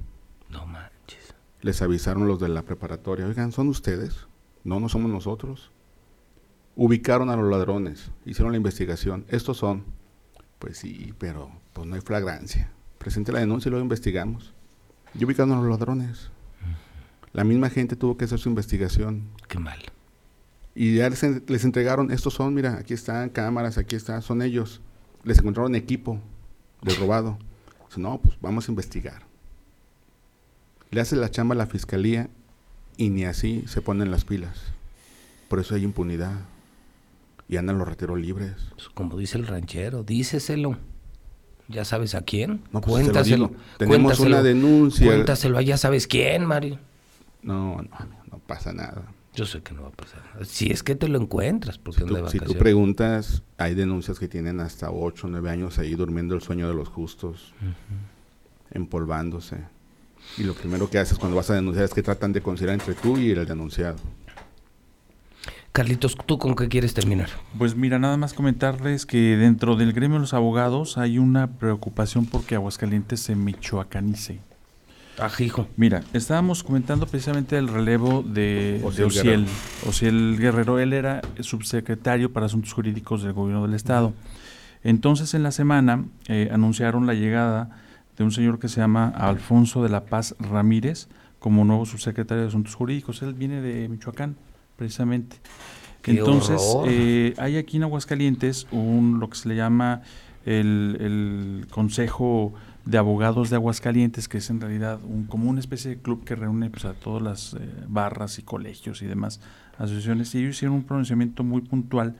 [0.49, 1.35] No manches.
[1.61, 3.27] Les avisaron los de la preparatoria.
[3.27, 4.27] Oigan, ¿son ustedes?
[4.63, 5.71] No, no somos nosotros.
[6.75, 8.11] Ubicaron a los ladrones.
[8.25, 9.25] Hicieron la investigación.
[9.29, 9.83] Estos son.
[10.59, 12.71] Pues sí, pero pues no hay flagrancia.
[12.97, 14.53] Presente la denuncia y luego investigamos.
[15.13, 16.29] Y ubicaron a los ladrones.
[17.33, 19.29] La misma gente tuvo que hacer su investigación.
[19.47, 19.79] Qué mal.
[20.75, 24.41] Y ya les, en- les entregaron, estos son, mira, aquí están cámaras, aquí está, son
[24.41, 24.81] ellos.
[25.23, 26.19] Les encontraron equipo
[26.81, 27.37] de robado.
[27.87, 29.23] Dice, no, pues vamos a investigar.
[30.89, 32.29] Le hace la chamba a la fiscalía
[32.95, 34.61] y ni así se ponen las pilas.
[35.49, 36.33] Por eso hay impunidad.
[37.49, 38.53] Y andan los rateros libres.
[38.75, 40.77] Pues, como dice el ranchero, díceselo.
[41.67, 42.61] Ya sabes a quién.
[42.71, 43.51] No, pues, te cuéntaselo.
[43.77, 45.05] Tenemos una denuncia.
[45.05, 46.79] Cuéntaselo a ya sabes quién, Mario.
[47.41, 47.89] No, no,
[48.31, 49.03] no pasa nada.
[49.35, 50.45] Yo sé que no va a pasar nada.
[50.45, 54.27] Si es que te lo encuentras, porque de Tú- si tú preguntas, hay denuncias que
[54.27, 57.53] tienen hasta 8 o 9 años ahí durmiendo el sueño de los justos,
[58.71, 59.57] empolvándose.
[60.37, 62.95] Y lo primero que haces cuando vas a denunciar es que tratan de conciliar entre
[62.95, 63.97] tú y el denunciado.
[65.77, 67.29] Carlitos, ¿tú con qué quieres terminar?
[67.55, 72.25] Pues mira, nada más comentarles que dentro del gremio de los abogados hay una preocupación
[72.25, 74.39] porque Aguascalientes se michoacanice.
[75.19, 75.67] Ajijo.
[75.77, 79.51] Mira, estábamos comentando precisamente el relevo de de Ociel Ociel, Guerrero.
[79.87, 80.79] Ociel Guerrero.
[80.79, 84.13] Él era subsecretario para Asuntos Jurídicos del Gobierno del Estado.
[84.83, 87.83] Entonces, en la semana eh, anunciaron la llegada
[88.17, 91.07] de un señor que se llama Alfonso de la Paz Ramírez
[91.37, 93.21] como nuevo subsecretario de Asuntos Jurídicos.
[93.21, 94.37] Él viene de Michoacán,
[94.77, 95.35] precisamente.
[96.01, 100.03] ¡Qué Entonces, eh, hay aquí en Aguascalientes un lo que se le llama
[100.45, 102.53] el, el Consejo
[102.85, 106.35] de Abogados de Aguascalientes, que es en realidad un, como una especie de club que
[106.35, 107.59] reúne pues, a todas las eh,
[107.89, 109.41] barras y colegios y demás
[109.77, 110.33] asociaciones.
[110.33, 112.15] Y ellos hicieron un pronunciamiento muy puntual,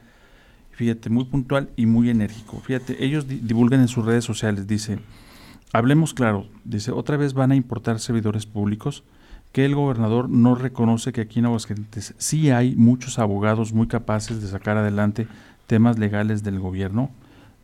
[0.71, 2.59] fíjate, muy puntual y muy enérgico.
[2.59, 4.99] Fíjate, ellos di- divulgan en sus redes sociales, dice,
[5.71, 9.05] hablemos claro, dice, otra vez van a importar servidores públicos
[9.51, 14.41] que el gobernador no reconoce que aquí en Aguascalientes sí hay muchos abogados muy capaces
[14.41, 15.27] de sacar adelante
[15.65, 17.09] temas legales del gobierno.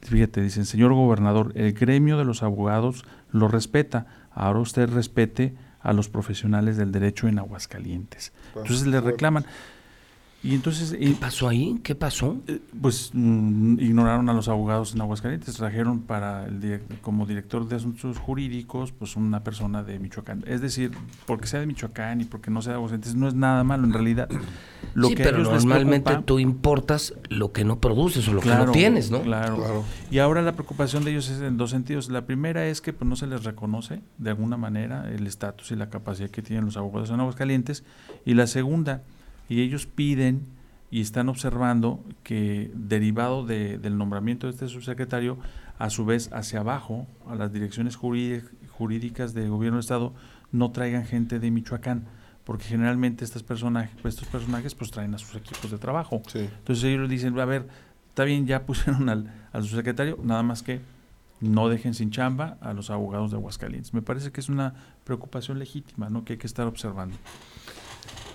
[0.01, 4.07] Fíjate, dicen, señor gobernador, el gremio de los abogados lo respeta.
[4.31, 8.33] Ahora usted respete a los profesionales del derecho en Aguascalientes.
[8.55, 9.45] Entonces le reclaman.
[10.45, 11.79] Y entonces, ¿Qué y, pasó ahí?
[11.83, 12.35] ¿Qué pasó?
[12.47, 17.65] eh, pues mm, ignoraron a los abogados en Aguascalientes, trajeron para el direct- como director
[17.69, 20.43] de asuntos jurídicos, pues una persona de Michoacán.
[20.45, 20.91] Es decir,
[21.25, 23.93] porque sea de Michoacán y porque no sea de Aguascalientes, no es nada malo en
[23.93, 24.27] realidad.
[24.95, 28.49] Lo sí, que pero normalmente preocupa- tú importas lo que no produces o lo que
[28.49, 29.21] no tienes, ¿no?
[29.21, 29.55] Claro.
[29.55, 29.83] Claro.
[30.11, 32.09] Y ahora la preocupación de ellos es en dos sentidos.
[32.09, 35.77] La primera es que pues, no se les reconoce de alguna manera el estatus y
[35.77, 37.85] la capacidad que tienen los abogados en Aguascalientes.
[38.25, 39.03] Y la segunda,
[39.53, 40.45] y ellos piden
[40.91, 45.37] y están observando que derivado de- del nombramiento de este subsecretario,
[45.79, 48.43] a su vez hacia abajo, a las direcciones jurí-
[48.77, 50.13] jurídicas del gobierno del Estado,
[50.51, 52.05] no traigan gente de Michoacán,
[52.43, 56.21] porque generalmente estas personajes, estos personajes pues traen a sus equipos de trabajo.
[56.27, 56.39] Sí.
[56.39, 57.67] Entonces ellos dicen, a ver,
[58.09, 60.79] está bien, ya pusieron al, al subsecretario, nada más que
[61.41, 63.93] no dejen sin chamba a los abogados de Aguascalientes.
[63.93, 66.23] Me parece que es una preocupación legítima, ¿no?
[66.23, 67.17] Que hay que estar observando.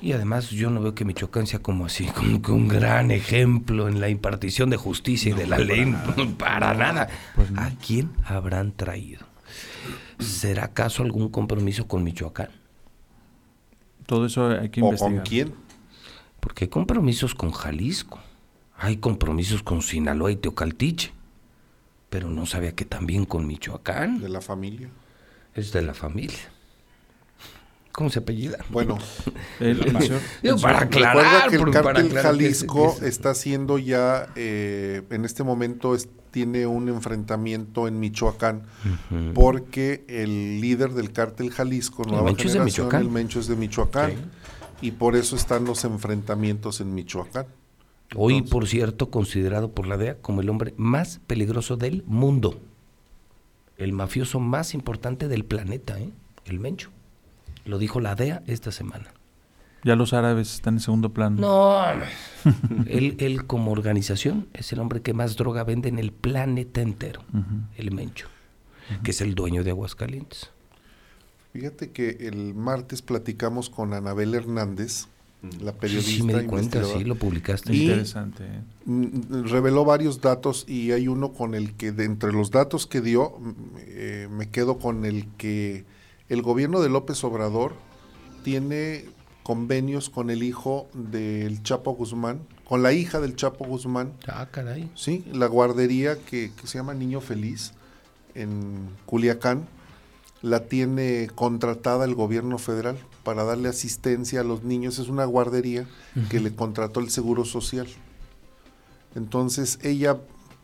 [0.00, 3.88] Y además yo no veo que Michoacán sea como así, como que un gran ejemplo
[3.88, 5.94] en la impartición de justicia y de la ley.
[6.38, 7.08] Para nada.
[7.34, 7.60] Pues no.
[7.60, 9.26] ¿A quién habrán traído?
[10.18, 12.50] ¿Será acaso algún compromiso con Michoacán?
[14.06, 15.14] Todo eso hay que ¿O investigar.
[15.16, 15.54] con quién?
[16.40, 18.20] Porque hay compromisos con Jalisco,
[18.76, 21.12] hay compromisos con Sinaloa y Teocaltiche,
[22.08, 24.20] pero no sabía que también con Michoacán.
[24.20, 24.88] De la familia.
[25.54, 26.38] Es de la familia.
[27.98, 28.58] ¿Cómo se apellida?
[28.70, 28.96] Bueno,
[29.58, 33.12] El- el el para aclarar, recuerda que el cártel aclarar que es- Jalisco que es-
[33.14, 38.62] está haciendo ya, eh, en este momento es- tiene un enfrentamiento en Michoacán
[39.34, 43.02] porque el líder del cártel Jalisco, El Nueva Mencho es de Generación, Michoacán.
[43.02, 44.12] el Mencho es de Michoacán,
[44.80, 47.46] y por eso están los enfrentamientos en Michoacán.
[48.14, 52.60] Hoy, Entonces- por cierto, considerado por la DEA como el hombre más peligroso del mundo.
[53.76, 56.10] El mafioso más importante del planeta, ¿eh?
[56.44, 56.90] el Mencho.
[57.68, 59.12] Lo dijo la DEA esta semana.
[59.84, 61.40] Ya los árabes están en segundo plano.
[61.40, 61.82] No,
[62.86, 67.22] él, él como organización es el hombre que más droga vende en el planeta entero,
[67.76, 68.26] el Mencho,
[69.04, 70.50] que es el dueño de Aguascalientes.
[71.52, 75.06] Fíjate que el martes platicamos con Anabel Hernández,
[75.60, 76.10] la Sí, periodista.
[76.10, 77.72] sí, me di cuenta, sí, lo publicaste.
[77.72, 78.44] Y- Interesante.
[78.44, 78.60] ¿eh?
[78.86, 83.00] Mm, reveló varios datos y hay uno con el que de entre los datos que
[83.00, 83.52] dio mm,
[83.86, 85.84] eh, me quedo con el que
[86.28, 87.72] el gobierno de López Obrador
[88.44, 89.06] tiene
[89.42, 94.90] convenios con el hijo del Chapo Guzmán, con la hija del Chapo Guzmán, Ah, caray.
[94.94, 97.72] sí, la guardería que, que se llama Niño Feliz
[98.34, 99.66] en Culiacán
[100.42, 104.98] la tiene contratada el gobierno federal para darle asistencia a los niños.
[105.00, 105.86] Es una guardería
[106.30, 107.88] que le contrató el Seguro Social.
[109.14, 110.18] Entonces ella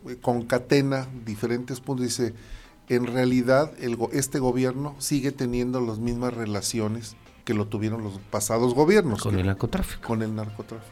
[0.07, 2.05] eh, concatena diferentes puntos.
[2.05, 2.33] Dice,
[2.89, 8.73] en realidad el este gobierno sigue teniendo las mismas relaciones que lo tuvieron los pasados
[8.73, 9.21] gobiernos.
[9.21, 10.07] Con que- el narcotráfico.
[10.07, 10.91] con el narcotráfico.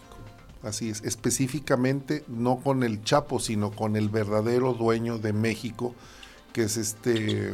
[0.64, 5.94] Así es, específicamente no con el Chapo, sino con el verdadero dueño de México,
[6.54, 7.54] que es este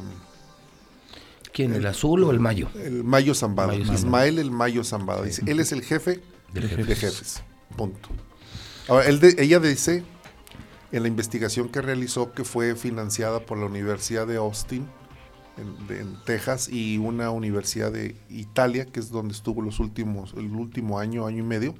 [1.54, 2.70] ¿Quién, el azul o el mayo?
[2.76, 3.92] el Mayo Zambada, Mayo.
[3.94, 5.24] Ismael el Mayo Zambada.
[5.24, 6.22] Dice, él es el jefe
[6.54, 7.00] De de jefes.
[7.00, 7.44] jefes.
[7.76, 8.10] Punto.
[8.88, 10.04] Ahora, él de- ella dice
[10.92, 14.88] en la investigación que realizó, que fue financiada por la Universidad de Austin,
[15.58, 20.34] en, de- en Texas, y una universidad de Italia, que es donde estuvo los últimos,
[20.38, 21.76] el último año, año y medio,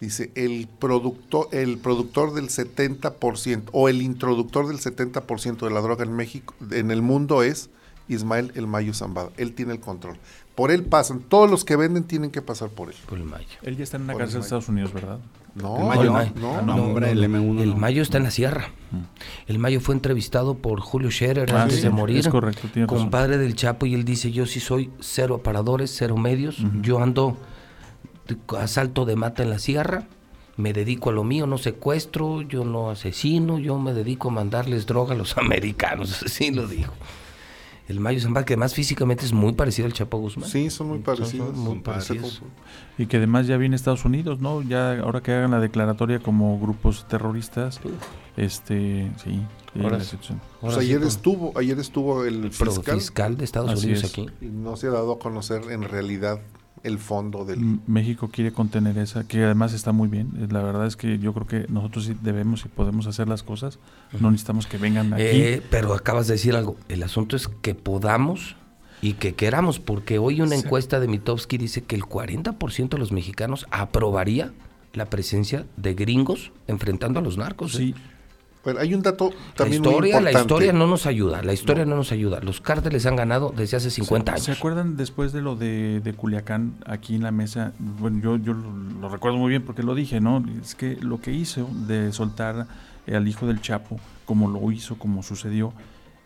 [0.00, 6.04] dice, el productor, el productor del 70% o el introductor del 70% de la droga
[6.04, 7.70] en México, en el mundo es
[8.08, 9.30] Ismael El Mayo Zambada.
[9.38, 10.18] Él tiene el control.
[10.54, 12.96] Por él pasan, todos los que venden tienen que pasar por él.
[13.08, 13.46] Por el mayo.
[13.62, 15.18] Él ya está en una Por cárcel de Estados Unidos, ¿verdad?
[15.54, 16.30] No, El Mayo no, Mayo.
[16.36, 17.76] no, no, hombre, el M1 El.
[17.76, 18.70] Mayo está en la sierra.
[19.46, 22.18] El Mayo fue entrevistado por Julio Scherer Ah, antes sí, de morir.
[22.18, 22.98] es correcto, tiene razón.
[23.02, 26.56] compadre del Chapo, y él dice, yo sí soy cero aparadores, cero medios.
[26.82, 27.36] Yo ando
[28.58, 30.04] a salto de mata en la sierra.
[30.56, 34.86] Me dedico a lo mío, no secuestro, yo no asesino, yo me dedico a mandarles
[34.86, 36.92] droga a los americanos, así lo dijo.
[37.86, 40.48] El Mayo Zambada, que además físicamente es muy parecido al Chapo Guzmán.
[40.48, 41.54] Sí, son muy parecidos.
[41.54, 42.42] muy Se parecidos.
[42.96, 44.62] Y que además ya viene Estados Unidos, ¿no?
[44.62, 47.80] Ya ahora que hagan la declaratoria como grupos terroristas,
[48.36, 49.42] este, sí.
[49.74, 50.16] sí, Ahora la sí.
[50.60, 54.10] Pues sí, ayer con- estuvo, ayer estuvo el, el fiscal, fiscal de Estados Unidos es.
[54.12, 54.26] aquí.
[54.40, 56.40] y no se ha dado a conocer en realidad
[56.84, 57.80] el fondo del...
[57.86, 60.30] México quiere contener esa, que además está muy bien.
[60.38, 63.42] Eh, La verdad es que yo creo que nosotros sí debemos y podemos hacer las
[63.42, 63.78] cosas.
[64.20, 65.22] No necesitamos que vengan aquí.
[65.24, 66.76] Eh, pero acabas de decir algo.
[66.88, 68.56] El asunto es que podamos
[69.02, 70.62] y que queramos, porque hoy una Sí.
[70.64, 74.52] encuesta de Mitofsky dice que el 40% de los mexicanos aprobaría
[74.92, 77.78] la presencia de gringos enfrentando a los narcos.
[77.80, 77.94] ¿eh?
[78.64, 80.40] Bueno, hay un dato La también muy historia, la importante.
[80.40, 81.96] historia no nos ayuda, la historia no.
[81.96, 82.40] nos ayuda.
[82.40, 84.44] Los cárteles han ganado desde hace 50 ¿Se, años.
[84.46, 87.72] ¿Se acuerdan después de lo de, de Culiacán aquí en la mesa?
[87.78, 90.42] Bueno, yo, yo lo, lo recuerdo muy bien porque lo dije, ¿no?
[90.62, 92.66] Es que lo que hizo de soltar
[93.06, 95.74] al hijo del Chapo, como lo hizo, como sucedió,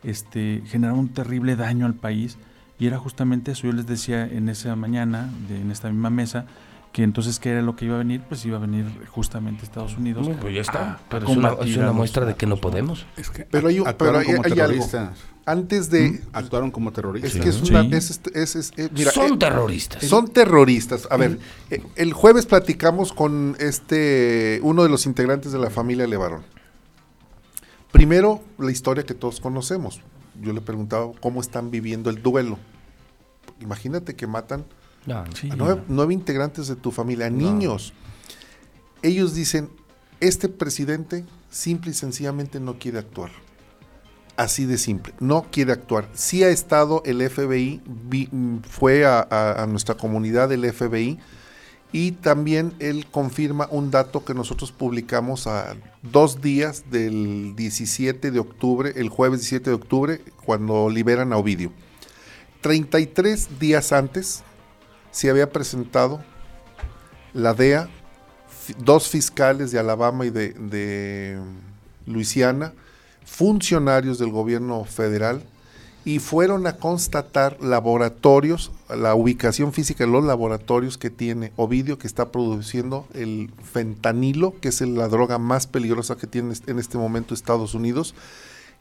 [0.04, 2.38] este, generó un terrible daño al país
[2.78, 3.66] y era justamente eso.
[3.66, 6.46] Yo les decía en esa mañana, de- en esta misma mesa,
[6.92, 8.22] que entonces, ¿qué era lo que iba a venir?
[8.28, 10.26] Pues iba a venir justamente Estados Unidos.
[10.26, 10.92] Bueno, pues ya está.
[10.92, 13.06] a- pero es una, es muestra de que no podemos.
[13.16, 14.56] Es que Pero hay pero hay- como hay algo.
[14.56, 15.18] terroristas.
[15.46, 16.10] Antes de...
[16.10, 17.34] Mm, Actuaron como terroristas.
[17.34, 17.70] Es que es Sí.
[17.72, 17.82] una...
[17.96, 20.04] es este- es- es- eh, mira, Son eh, terroristas.
[20.04, 21.06] Son terroristas.
[21.10, 21.38] A ver,
[21.70, 26.42] eh, el jueves platicamos con este uno de los integrantes de la familia Levarón.
[27.92, 30.00] Primero, la historia que todos conocemos.
[30.40, 32.58] Yo le preguntaba cómo están viviendo el duelo.
[33.60, 34.64] Imagínate que matan
[35.08, 35.50] No, Sí.
[35.50, 37.92] a nueve, nueve integrantes de tu familia, niños.
[39.02, 39.70] Ellos dicen,
[40.20, 43.30] este presidente simple y sencillamente no quiere actuar.
[44.36, 46.08] Así de simple, no quiere actuar.
[46.14, 48.28] Sí ha estado el FBI, vi-
[48.68, 51.18] fue a, a- a nuestra comunidad del FBI
[51.90, 58.38] y también él confirma un dato que nosotros publicamos a dos días del 17 de
[58.38, 61.72] octubre, el jueves 17 de octubre, cuando liberan a Ovidio.
[62.60, 64.42] 33 días antes
[65.10, 66.20] se había presentado
[67.32, 67.88] la DEA,
[68.78, 71.38] dos fiscales de Alabama y de,
[72.06, 72.72] Luisiana,
[73.24, 75.42] funcionarios del gobierno federal,
[76.04, 82.06] y fueron a constatar laboratorios, la ubicación física de los laboratorios que tiene Ovidio, que
[82.06, 87.34] está produciendo el fentanilo, que es la droga más peligrosa que tiene en este momento
[87.34, 88.14] Estados Unidos.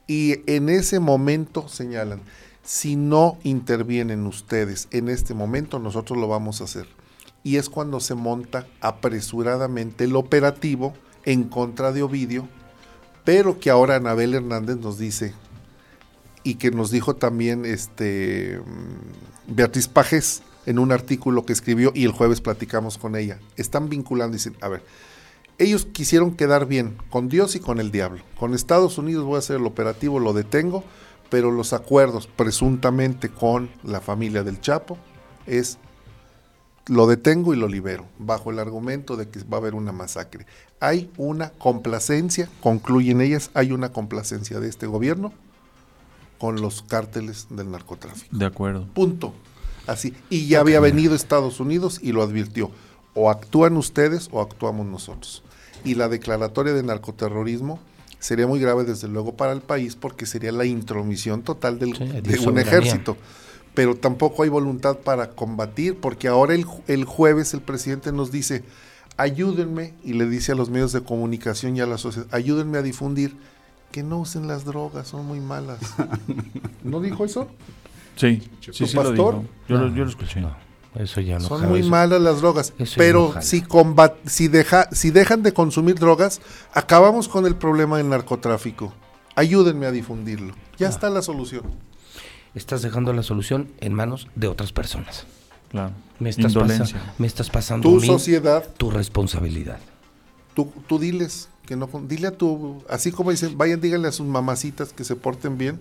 [0.08, 2.22] Y en ese momento señalan,
[2.68, 6.86] si no intervienen ustedes en este momento, nosotros lo vamos a hacer.
[7.42, 10.94] Y es cuando se monta apresuradamente el operativo
[11.24, 12.46] en contra de Ovidio,
[13.24, 15.34] pero que ahora Anabel Hernández nos dice,
[16.44, 22.04] y que nos dijo también este mm, Beatriz Pajes en un artículo que escribió y
[22.04, 23.40] el jueves platicamos con ella.
[23.56, 24.84] Están vinculando, dicen, a ver,
[25.58, 28.24] ellos quisieron quedar bien con Dios y con el diablo.
[28.38, 30.84] Con Estados Unidos voy a hacer el operativo, lo detengo,
[31.30, 34.98] pero los acuerdos presuntamente con la familia del Chapo
[35.46, 35.78] es
[36.88, 40.46] lo detengo y lo libero, bajo el argumento de que va a haber una masacre.
[40.80, 45.34] Hay una complacencia, concluyen ellas, hay una complacencia de este gobierno
[46.40, 48.36] con los cárteles del narcotráfico.
[48.36, 48.88] De acuerdo.
[48.94, 49.34] Punto.
[49.86, 50.14] Así.
[50.30, 52.72] Y ya había venido Estados Unidos y lo advirtió.
[53.14, 55.44] O actúan ustedes o actuamos nosotros.
[55.84, 57.80] Y la declaratoria de narcoterrorismo
[58.20, 62.06] sería muy grave desde luego para el país porque sería la intromisión total del, Sí,
[62.06, 63.18] de un ejército.
[63.74, 68.64] Pero tampoco hay voluntad para combatir porque ahora el, el jueves el presidente nos dice,
[69.18, 72.82] ayúdenme, y le dice a los medios de comunicación y a la sociedad, ayúdenme a
[72.82, 73.36] difundir
[73.92, 75.80] que no usen las drogas, son muy malas.
[76.84, 77.48] ¿No dijo eso?
[78.16, 79.36] Sí, ¿Tu sí, sí lo pastor?
[79.36, 79.46] digo.
[79.70, 80.42] Yo, lo, No, yo lo escuché.
[80.42, 80.56] no,
[81.00, 84.48] eso ya no Son muy eso- malas las drogas, eso pero no si combat, si
[84.48, 86.42] deja, si dejan de consumir drogas,
[86.74, 88.94] acabamos con el problema del narcotráfico.
[89.36, 90.54] Ayúdenme a difundirlo.
[90.78, 91.64] Ya está la solución.
[92.56, 95.26] Estás dejando la solución en manos de otras personas.
[95.70, 95.92] Claro.
[96.20, 97.14] Me estás, pasa- Indolencia.
[97.20, 99.78] me estás pasando Tu a mí sociedad, tu responsabilidad.
[100.56, 104.26] tú, tú diles que no dile a tu, así como dicen, vayan díganle a sus
[104.26, 105.80] mamacitas que se porten bien,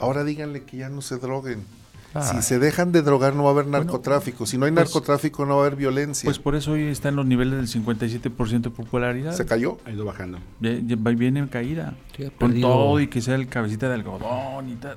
[0.00, 1.64] ahora díganle que ya no se droguen.
[2.12, 2.42] Si Ay.
[2.42, 5.56] se dejan de drogar no va a haber narcotráfico, si no hay pues- narcotráfico no
[5.56, 6.26] va a haber violencia.
[6.26, 9.32] Pues por eso hoy está en los niveles del 57% de popularidad.
[9.34, 9.76] se cayó.
[9.84, 10.38] Ha ido bajando.
[10.60, 11.94] Ya- ya va- viene en caída.
[12.16, 14.96] Sí, Con todo y que sea el cabecita de algodón y tal.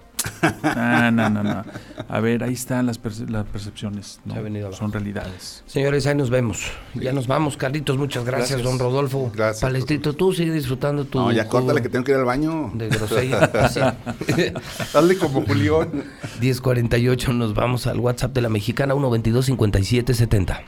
[0.64, 1.64] No, no, no, no.
[2.10, 4.20] A ver, ahí están las, perce- las percepciones.
[4.26, 4.36] ¿no?
[4.36, 4.72] Ha.
[4.74, 5.64] Son realidades.
[5.68, 6.64] Señores, ahí nos vemos.
[6.96, 7.98] Ya nos vamos, Carlitos.
[7.98, 8.70] Muchas gracias, Gracias.
[8.70, 9.32] don Rodolfo.
[9.34, 11.20] Gracias, Palestrito, tú sigue disfrutando tu.
[11.20, 12.72] No, ya córtale que tengo que ir al baño.
[12.74, 13.50] De grosella.
[13.72, 13.80] Sí.
[14.94, 16.04] Dale como Julián.
[16.42, 20.62] 1048, nos vamos al WhatsApp de la mexicana 122 5770.